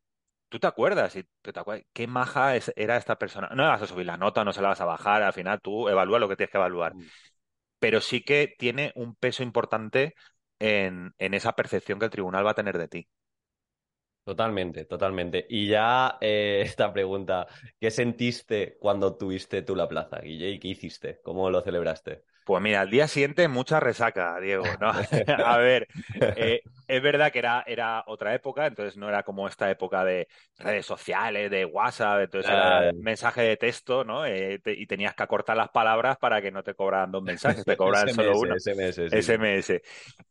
[0.49, 3.49] tú te acuerdas y te acuerdas, qué maja era esta persona.
[3.49, 5.61] No le vas a subir la nota, no se la vas a bajar, al final
[5.61, 6.95] tú evalúas lo que tienes que evaluar.
[6.95, 7.09] Mm.
[7.80, 10.14] Pero sí que tiene un peso importante
[10.64, 13.08] en, esa percepción que el tribunal va a tener de ti.
[14.24, 15.46] Totalmente, totalmente.
[15.50, 17.46] Y ya eh, esta pregunta,
[17.78, 20.50] ¿qué sentiste cuando tuviste tú la plaza, Guille?
[20.50, 21.20] ¿Y qué hiciste?
[21.22, 22.24] ¿Cómo lo celebraste?
[22.45, 24.64] Pues mira, al día siguiente mucha resaca, Diego.
[24.80, 24.90] ¿no?
[25.47, 25.88] a ver,
[26.36, 30.28] eh, es verdad que era, era otra época, entonces no era como esta época de
[30.59, 34.26] redes sociales, de WhatsApp, entonces era mensaje de texto, ¿no?
[34.26, 37.76] Eh, y tenías que acortar las palabras para que no te cobraran dos mensajes, te
[37.76, 38.55] cobraran solo uno.
[38.59, 39.09] SMS.
[39.11, 39.82] SMS.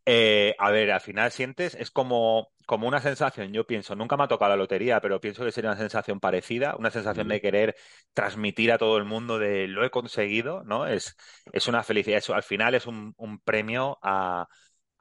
[0.06, 4.24] Eh, a ver, al final sientes, es como, como una sensación, yo pienso, nunca me
[4.24, 7.76] ha tocado la lotería, pero pienso que sería una sensación parecida, una sensación de querer
[8.14, 10.88] transmitir a todo el mundo de lo he conseguido, ¿no?
[10.88, 11.16] Es,
[11.52, 14.48] es una felicidad, eso al final es un, un premio a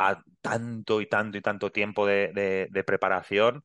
[0.02, 3.64] a tanto y tanto y tanto tiempo de, preparación,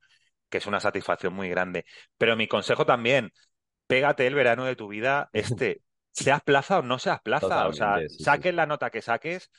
[0.50, 1.86] que es una satisfacción muy grande.
[2.18, 3.32] Pero mi consejo también,
[3.88, 5.82] pégate el verano de tu vida, este,
[6.12, 9.50] seas plaza o no seas plaza, o sea, saques la nota que saques,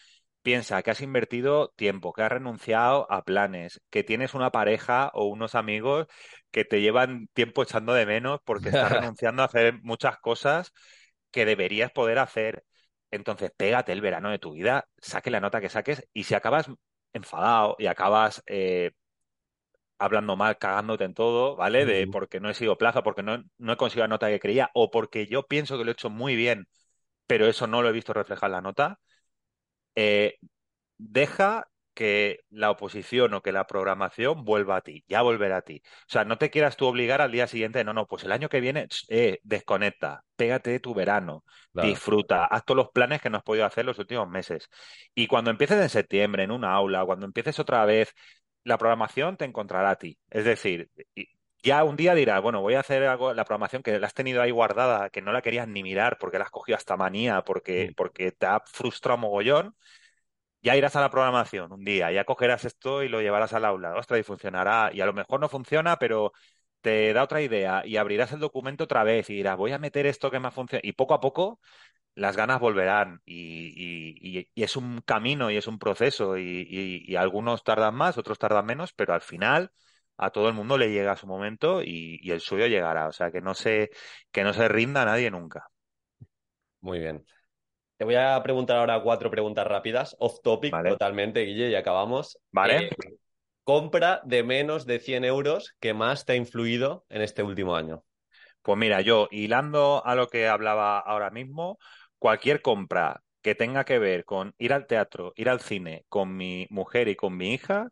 [0.49, 5.27] piensa que has invertido tiempo, que has renunciado a planes, que tienes una pareja o
[5.27, 6.07] unos amigos
[6.51, 10.73] que te llevan tiempo echando de menos porque estás renunciando a hacer muchas cosas
[11.31, 12.65] que deberías poder hacer.
[13.11, 16.71] Entonces, pégate el verano de tu vida, saque la nota que saques y si acabas
[17.13, 18.93] enfadado y acabas eh,
[19.99, 21.85] hablando mal, cagándote en todo, ¿vale?
[21.85, 24.71] De porque no he sido plaza, porque no, no he conseguido la nota que creía
[24.73, 26.69] o porque yo pienso que lo he hecho muy bien,
[27.27, 29.01] pero eso no lo he visto reflejar en la nota.
[30.01, 30.39] Eh,
[30.97, 35.83] deja que la oposición o que la programación vuelva a ti, ya volverá a ti.
[35.85, 38.49] O sea, no te quieras tú obligar al día siguiente, no, no, pues el año
[38.49, 41.43] que viene, eh, desconecta, pégate de tu verano,
[41.73, 44.69] disfruta, haz todos los planes que no has podido hacer los últimos meses.
[45.17, 48.15] Y cuando empieces en septiembre, en una aula, cuando empieces otra vez,
[48.63, 50.17] la programación te encontrará a ti.
[50.31, 50.89] Es decir,
[51.63, 54.43] ya un día dirás, bueno, voy a hacer algo, la programación que la has tenido
[54.43, 57.93] ahí guardada, que no la querías ni mirar porque la has cogido hasta manía, porque,
[57.97, 59.75] porque te ha frustrado mogollón
[60.63, 63.95] ya irás a la programación un día, ya cogerás esto y lo llevarás al aula,
[63.97, 64.91] ostras, y funcionará.
[64.93, 66.33] Y a lo mejor no funciona, pero
[66.81, 70.07] te da otra idea y abrirás el documento otra vez y dirás, voy a meter
[70.07, 70.89] esto que me ha funcionado.
[70.89, 71.61] Y poco a poco
[72.15, 78.19] las ganas volverán y, es un camino y es un proceso y, algunos tardan más,
[78.19, 79.73] otros tardan menos, pero al final
[80.19, 83.07] a todo el mundo le llega su momento y, el suyo llegará.
[83.07, 83.91] O sea, que no se,
[84.31, 85.69] que no se rinda a nadie nunca.
[86.81, 87.25] Muy bien.
[87.97, 92.39] Te voy a preguntar ahora cuatro preguntas rápidas, off topic totalmente, Guille, y acabamos.
[92.53, 92.87] Vale.
[92.87, 92.91] Eh,
[93.65, 98.05] compra de menos de 100 euros que más te ha influido en este último año.
[98.63, 101.79] Pues mira, yo hilando a lo que hablaba ahora mismo,
[102.19, 106.67] cualquier compra que tenga que ver con ir al teatro, ir al cine con mi
[106.71, 107.89] mujer y con mi hija,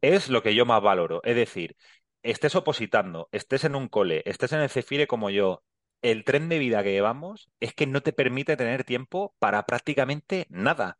[0.00, 1.20] es lo que yo más valoro.
[1.24, 1.76] Es decir,
[2.22, 5.62] estés opositando, estés en un cole, estés en el Cefire como yo,
[6.02, 10.46] el tren de vida que llevamos es que no te permite tener tiempo para prácticamente
[10.48, 10.98] nada.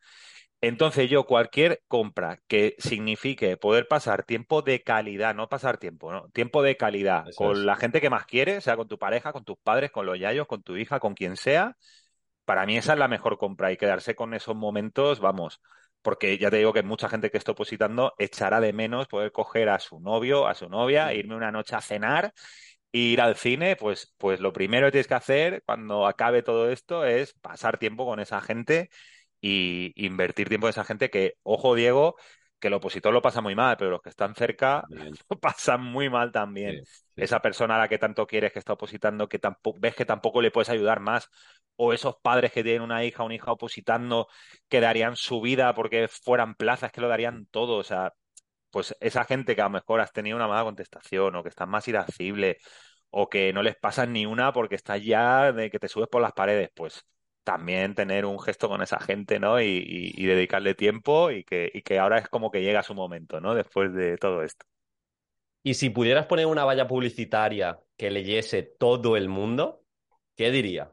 [0.60, 6.28] Entonces yo cualquier compra que signifique poder pasar tiempo de calidad, no pasar tiempo, ¿no?
[6.30, 9.56] Tiempo de calidad con la gente que más quiere, sea con tu pareja, con tus
[9.62, 11.76] padres, con los yayos, con tu hija, con quien sea,
[12.44, 15.60] para mí esa es la mejor compra y quedarse con esos momentos, vamos,
[16.08, 19.68] porque ya te digo que mucha gente que está opositando echará de menos poder coger
[19.68, 22.32] a su novio, a su novia, irme una noche a cenar
[22.92, 27.04] ir al cine, pues, pues lo primero que tienes que hacer cuando acabe todo esto
[27.04, 28.88] es pasar tiempo con esa gente
[29.42, 32.16] y invertir tiempo en esa gente que, ojo Diego,
[32.58, 34.84] que el opositor lo pasa muy mal, pero los que están cerca
[35.28, 36.84] lo pasan muy mal también.
[37.16, 40.40] Esa persona a la que tanto quieres que está opositando, que tampoco, ves que tampoco
[40.40, 41.28] le puedes ayudar más,
[41.78, 44.28] o esos padres que tienen una hija o una hija opositando,
[44.68, 47.76] que darían su vida porque fueran plazas, que lo darían todo.
[47.78, 48.14] O sea,
[48.70, 51.70] pues esa gente que a lo mejor has tenido una mala contestación o que están
[51.70, 52.58] más irascibles
[53.10, 56.22] o que no les pasa ni una porque está ya de que te subes por
[56.22, 57.06] las paredes, pues
[57.44, 59.60] también tener un gesto con esa gente, ¿no?
[59.60, 63.54] Y, dedicarle tiempo y que, y que ahora es como que llega su momento, ¿no?
[63.54, 64.66] Después de todo esto.
[65.62, 69.84] Y si pudieras poner una valla publicitaria que leyese todo el mundo,
[70.36, 70.92] ¿qué diría?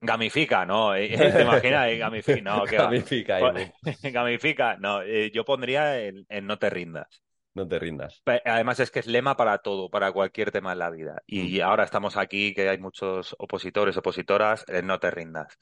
[0.00, 0.94] Gamifica, ¿no?
[0.96, 1.88] Eh, ¿Te imaginas?
[1.88, 3.38] Eh, gamifica, no, ¿qué Gamifica.
[4.02, 5.02] Gamifica, no.
[5.02, 7.22] Eh, yo pondría en, No te rindas.
[7.54, 8.22] No te rindas.
[8.44, 11.22] Además es que es lema para todo, para cualquier tema en la vida.
[11.26, 11.62] Y mm.
[11.62, 15.58] ahora estamos aquí, que hay muchos opositores, opositoras, no te rindas.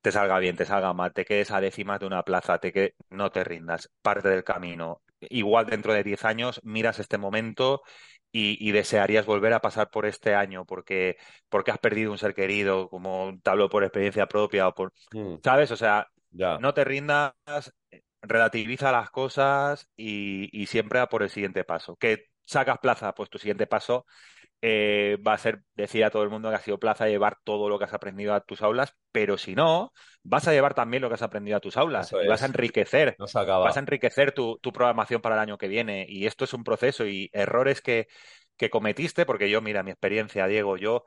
[0.00, 2.94] Te salga bien, te salga mal, te quedes a décimas de una plaza, te que
[3.10, 5.02] no te rindas, parte del camino.
[5.18, 7.82] Igual dentro de 10 años miras este momento
[8.32, 11.16] y, desearías volver a pasar por este año porque,
[11.48, 15.36] porque has perdido un ser querido, como te hablo por experiencia propia o por, mm.
[15.42, 15.70] ¿sabes?
[15.70, 17.32] O sea, no te rindas,
[18.20, 21.96] relativiza las cosas y, y, siempre a por el siguiente paso.
[21.96, 24.06] Que sacas plaza, pues tu siguiente paso
[24.62, 27.68] eh, va a ser decir a todo el mundo que ha sido plaza llevar todo
[27.68, 29.92] lo que has aprendido a tus aulas, pero si no,
[30.22, 33.16] vas a llevar también lo que has aprendido a tus aulas y vas a enriquecer,
[33.18, 36.06] vas a enriquecer tu, programación para el año que viene.
[36.08, 38.08] Y esto es un proceso y errores que,
[38.56, 41.04] que cometiste, porque yo, mira, mi experiencia, Diego, yo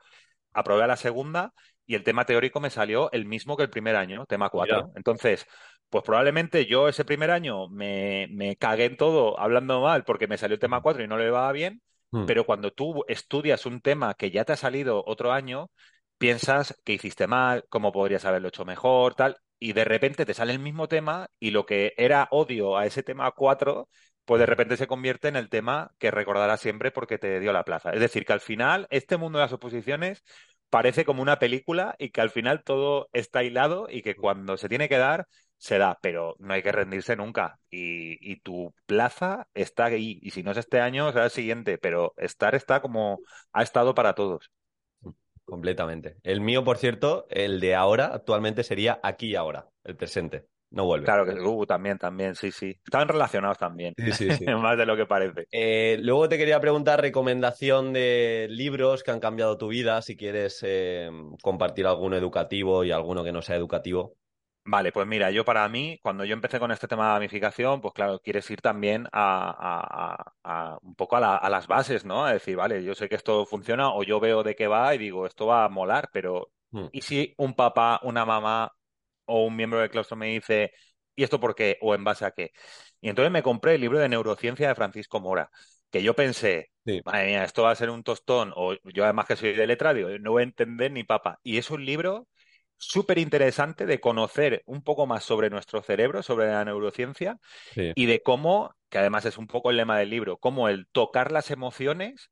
[0.52, 1.52] aprobé a la segunda
[1.86, 4.92] y el tema teórico me salió el mismo que el primer año, tema 4.
[4.94, 5.44] Entonces,
[5.88, 10.38] pues probablemente yo ese primer año me, me cagué en todo hablando mal porque me
[10.38, 12.26] salió el tema 4 y no le iba bien Hmm.
[12.26, 15.70] Pero cuando tú estudias un tema que ya te ha salido otro año,
[16.18, 20.52] piensas que hiciste mal, cómo podrías haberlo hecho mejor, tal, y de repente te sale
[20.52, 23.88] el mismo tema y lo que era odio a ese tema 4,
[24.24, 27.64] pues de repente se convierte en el tema que recordarás siempre porque te dio la
[27.64, 27.90] plaza.
[27.92, 30.22] Es decir, que al final este mundo de las oposiciones
[30.70, 34.68] parece como una película y que al final todo está hilado y que cuando se
[34.68, 35.26] tiene que dar,
[35.60, 37.60] se da, pero no hay que rendirse nunca.
[37.70, 40.18] Y, tu plaza está ahí.
[40.22, 43.20] Y si no es este año, será el siguiente, pero estar está como
[43.52, 44.50] ha estado para todos.
[45.44, 46.16] Completamente.
[46.22, 50.46] El mío, por cierto, el de ahora, actualmente sería aquí y ahora, el presente.
[50.70, 51.04] No vuelve.
[51.04, 52.80] Claro que uh, también, también, sí, sí.
[52.84, 53.92] Están relacionados también.
[53.98, 54.44] Sí, sí, sí.
[54.46, 55.46] Más de lo que parece.
[55.50, 60.60] Eh, luego te quería preguntar recomendación de libros que han cambiado tu vida, si quieres
[60.62, 61.10] eh,
[61.42, 64.14] compartir alguno educativo y alguno que no sea educativo.
[64.70, 67.92] Vale, pues mira, yo para mí, cuando yo empecé con este tema de gamificación, pues
[67.92, 72.24] claro, quieres ir también a, un poco a, las bases, ¿no?
[72.24, 74.98] A decir, vale, yo sé que esto funciona o yo veo de qué va y
[74.98, 76.86] digo, esto va a molar, pero hmm.
[76.92, 78.72] ¿y si un papá, una mamá
[79.24, 80.70] o un miembro del claustro me dice,
[81.16, 81.76] ¿y esto por qué?
[81.80, 82.52] ¿O en base a qué?
[83.00, 85.50] Y entonces me compré el libro de neurociencia de Francisco Mora,
[85.90, 86.70] que yo pensé,
[87.04, 89.94] madre mía, esto va a ser un tostón, o yo además que soy de letra,
[89.94, 91.40] digo, no voy a entender ni papa.
[91.42, 92.28] Y es un libro
[92.80, 97.38] súper interesante de conocer un poco más sobre nuestro cerebro, sobre la neurociencia
[97.74, 101.30] y de cómo, que además es un poco el lema del libro, cómo el tocar
[101.30, 102.30] las emociones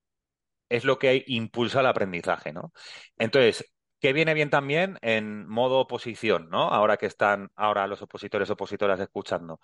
[0.69, 2.73] es lo que impulsa el aprendizaje, ¿no?
[3.19, 6.63] Entonces, ¿qué viene bien también en modo oposición, ¿no?
[6.69, 9.61] Ahora que están ahora los opositores opositoras escuchando.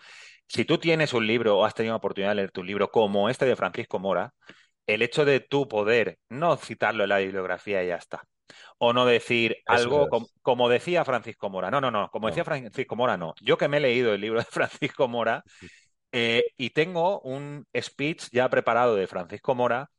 [0.47, 3.29] Si tú tienes un libro o has tenido la oportunidad de leer tu libro como
[3.31, 4.35] este de Francisco Mora,
[4.87, 8.25] el hecho de tú poder no citarlo en la bibliografía y ya está.
[8.79, 10.09] O no decir algo
[10.43, 11.71] como, decía Francisco Mora.
[11.71, 13.35] No, no, no, como decía Francisco Mora, no.
[13.41, 15.43] Yo que me he leído el libro de Francisco Mora
[16.13, 19.91] eh, y tengo un speech ya preparado de Francisco Mora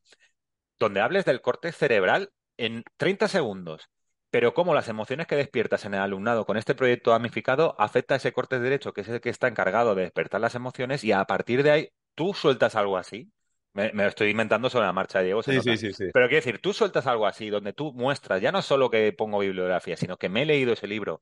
[0.78, 3.90] donde hables del corte cerebral en 30 segundos
[4.36, 8.18] pero cómo las emociones que despiertas en el alumnado con este proyecto gamificado afecta a
[8.18, 11.24] ese corte derecho, que es el que está encargado de despertar las emociones, y a
[11.24, 13.32] partir de ahí tú sueltas algo así.
[13.76, 15.44] Me, lo estoy inventando sobre la marcha, Diego.
[15.44, 18.62] Sí, sí, sí, Pero quiero decir, tú sueltas algo así, donde tú muestras, ya no
[18.62, 21.20] solo que pongo bibliografía, sino que me he leído ese libro,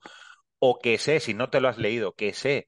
[0.59, 2.67] o que sé, si no te lo has leído, que sé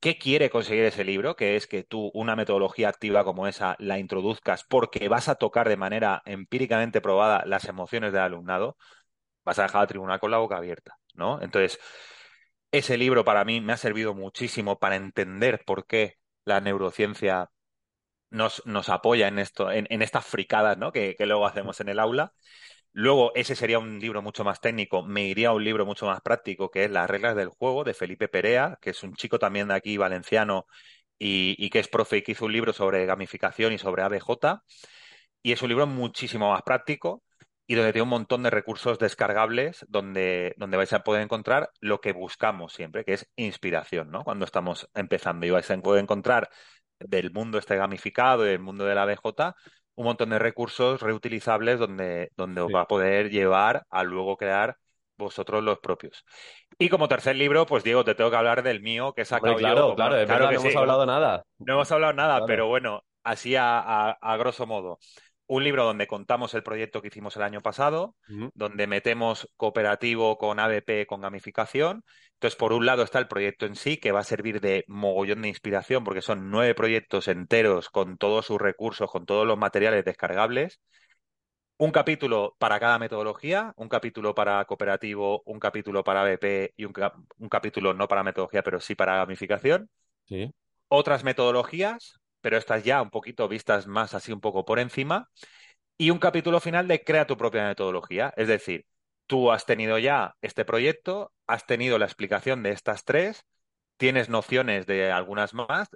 [0.00, 3.98] qué quiere conseguir ese libro, que es que tú una metodología activa como esa la
[3.98, 8.76] introduzcas porque vas a tocar de manera empíricamente probada las emociones del alumnado
[9.44, 11.40] vas a dejar al tribunal con la boca abierta, ¿no?
[11.40, 11.78] Entonces,
[12.72, 17.50] ese libro para mí me ha servido muchísimo para entender por qué la neurociencia
[18.30, 20.92] nos, nos apoya en esto, en, estas fricadas, ¿no?
[20.92, 22.32] Que, luego hacemos en el aula.
[22.92, 25.02] Luego, ese sería un libro mucho más técnico.
[25.04, 27.94] Me iría a un libro mucho más práctico, que es Las reglas del juego, de
[27.94, 30.66] Felipe Perea, que es un chico también de aquí, valenciano,
[31.18, 34.62] y, y que es profe y que hizo un libro sobre gamificación y sobre ABJ.
[35.42, 37.22] Y es un libro muchísimo más práctico
[37.66, 42.00] y donde tiene un montón de recursos descargables donde, donde vais a poder encontrar lo
[42.00, 44.24] que buscamos siempre, que es inspiración, ¿no?
[44.24, 46.48] Cuando estamos empezando y vais a poder encontrar
[46.98, 49.54] del mundo este gamificado y del mundo de la BJ
[49.96, 54.76] un montón de recursos reutilizables donde, donde os va a poder llevar a luego crear
[55.16, 56.24] vosotros los propios.
[56.78, 59.56] Y como tercer libro, pues Diego, te tengo que hablar del mío, que he sacado
[59.56, 61.42] claro, Claro, claro, no hemos hablado nada.
[61.58, 64.98] No hemos hablado nada, pero bueno, así a, a grosso modo
[65.48, 68.16] un libro donde contamos el proyecto que hicimos el año pasado,
[68.54, 72.04] donde metemos cooperativo con ABP, con gamificación.
[72.34, 75.42] Entonces, por un lado está el proyecto en sí, que va a servir de mogollón
[75.42, 80.04] de inspiración, porque son nueve proyectos enteros con todos sus recursos, con todos los materiales
[80.04, 80.80] descargables.
[81.78, 87.48] Un capítulo para cada metodología, un capítulo para cooperativo, un capítulo para ABP y un,
[87.48, 89.88] capítulo no para metodología, pero sí para gamificación.
[90.88, 95.32] Otras metodologías, pero estas ya un poquito vistas más así un poco por encima.
[95.98, 98.32] Y un capítulo final de crea tu propia metodología.
[98.36, 98.86] Es decir,
[99.26, 103.44] tú has tenido ya este proyecto, has tenido la explicación de estas tres,
[103.96, 105.88] tienes nociones de algunas más,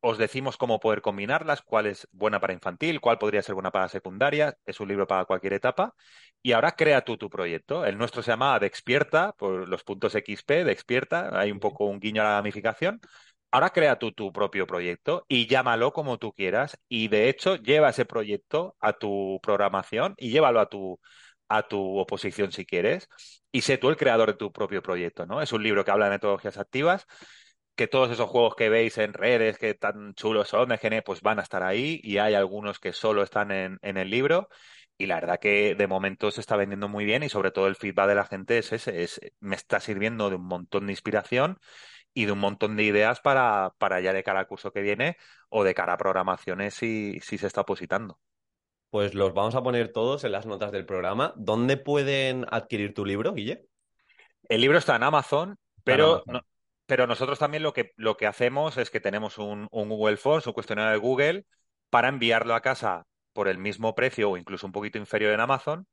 [0.00, 3.90] os decimos cómo poder combinarlas, cuál es buena para infantil, cuál podría ser buena para
[3.90, 5.94] secundaria, es un libro para cualquier etapa,
[6.42, 7.84] y ahora crea tú tu proyecto.
[7.84, 12.22] El nuestro se llama Dexpierta, por los puntos XP, Dexpierta, hay un poco un guiño
[12.22, 12.98] a la gamificación,
[13.50, 17.90] Ahora crea tú tu propio proyecto y llámalo como tú quieras y de hecho lleva
[17.90, 21.00] ese proyecto a tu programación y llévalo a tu,
[21.48, 23.08] a tu oposición si quieres
[23.52, 25.40] y sé tú el creador de tu propio proyecto, ¿no?
[25.40, 27.06] Es un libro que habla de metodologías activas,
[27.74, 31.20] que todos esos juegos que veis en redes que tan chulos son de GN, pues
[31.22, 34.48] van a estar ahí y hay algunos que solo están en, en el libro
[34.98, 37.76] y la verdad que de momento se está vendiendo muy bien y sobre todo el
[37.76, 41.58] feedback de la gente es ese, es, me está sirviendo de un montón de inspiración
[42.16, 45.18] y de un montón de ideas para, para ya de cara al curso que viene
[45.50, 48.18] o de cara a programaciones si, si se está opositando.
[48.88, 51.34] Pues los vamos a poner todos en las notas del programa.
[51.36, 53.66] ¿Dónde pueden adquirir tu libro, Guille?
[54.48, 56.24] El libro está en Amazon, pero,
[56.86, 60.46] pero nosotros también lo que, lo que hacemos es que tenemos un, un Google Forms,
[60.46, 61.46] un cuestionario de Google,
[61.90, 65.86] para enviarlo a casa por el mismo precio o incluso un poquito inferior en Amazon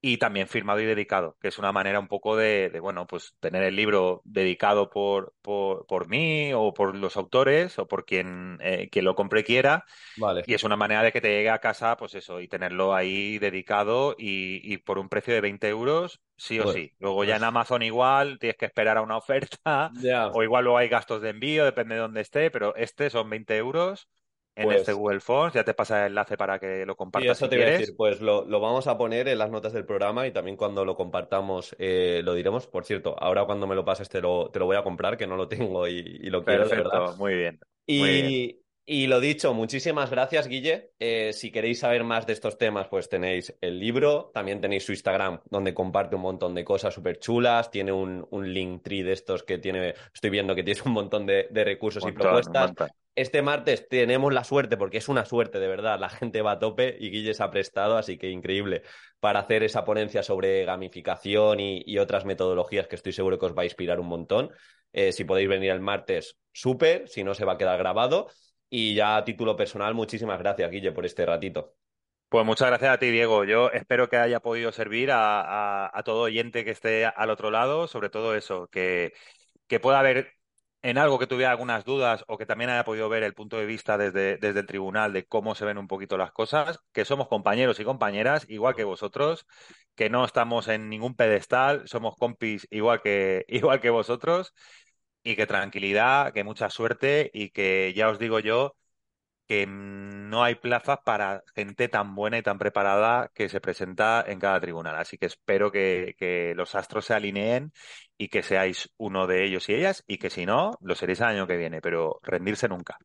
[0.00, 3.62] y también firmado y dedicado, que es una manera un poco de, bueno, pues tener
[3.62, 9.04] el libro dedicado por, por, mí o por los autores o por quien, eh, quien
[9.04, 9.84] lo compre quiera.
[10.16, 10.44] Vale.
[10.46, 13.38] Y es una manera de que te llegue a casa, pues eso, y tenerlo ahí
[13.38, 16.92] dedicado y, por un precio de 20 euros, sí o sí.
[16.98, 19.90] Luego ya en pues Amazon igual tienes que esperar a una oferta
[20.32, 23.56] o igual luego hay gastos de envío, depende de dónde esté, pero este son 20
[23.56, 24.08] euros
[24.56, 25.54] en este pues Google Forms.
[25.54, 27.26] Ya te pasa el enlace para que lo compartas.
[27.26, 29.84] Y eso te voy a decir, pues lo, vamos a poner en las notas del
[29.84, 32.66] programa y también cuando lo compartamos eh, lo diremos.
[32.66, 35.26] Por cierto, ahora cuando me lo pases te lo, te lo voy a comprar, que
[35.26, 37.16] no lo tengo y, lo quiero, de verdad.
[37.16, 37.60] Muy bien.
[37.86, 40.92] Y, y lo dicho, muchísimas gracias, Guille.
[41.00, 44.92] Eh, si queréis saber más de estos temas, pues tenéis el libro, también tenéis su
[44.92, 47.68] Instagram, donde comparte un montón de cosas súper chulas.
[47.72, 51.26] Tiene un, un link tree de estos que tiene, estoy viendo que tiene un montón
[51.26, 52.72] de, recursos y propuestas.
[53.16, 56.58] Este martes tenemos la suerte, porque es una suerte de verdad, la gente va a
[56.58, 58.82] tope y Guille se ha prestado, así que increíble,
[59.20, 63.62] para hacer esa ponencia sobre gamificación y, otras metodologías que estoy seguro que os va
[63.62, 64.50] a inspirar un montón.
[64.92, 68.28] Eh, si podéis venir el martes, súper, si no se va a quedar grabado.
[68.68, 71.74] Y ya a título personal, muchísimas gracias, Guille, por este ratito.
[72.28, 73.44] Pues muchas gracias a ti, Diego.
[73.44, 78.10] Yo espero que haya podido servir a, todo oyente que esté al otro lado, sobre
[78.10, 79.14] todo eso, que,
[79.68, 80.35] que pueda haber
[80.86, 83.66] en algo que tuviera algunas dudas o que también haya podido ver el punto de
[83.66, 87.26] vista desde, desde el tribunal de cómo se ven un poquito las cosas, que somos
[87.26, 89.46] compañeros y compañeras, igual que vosotros,
[89.96, 94.54] que no estamos en ningún pedestal, somos compis igual que, igual que vosotros,
[95.24, 98.76] y que tranquilidad, que mucha suerte y que ya os digo yo
[99.46, 104.40] que no hay plazas para gente tan buena y tan preparada que se presenta en
[104.40, 104.96] cada tribunal.
[104.96, 107.72] Así que espero que, los astros se alineen
[108.18, 111.26] y que seáis uno de ellos y ellas, y que si no, lo seréis el
[111.26, 112.98] año que viene, pero rendirse nunca.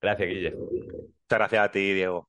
[0.00, 0.54] Gracias, Guille.
[0.54, 2.28] Muchas gracias a ti, Diego.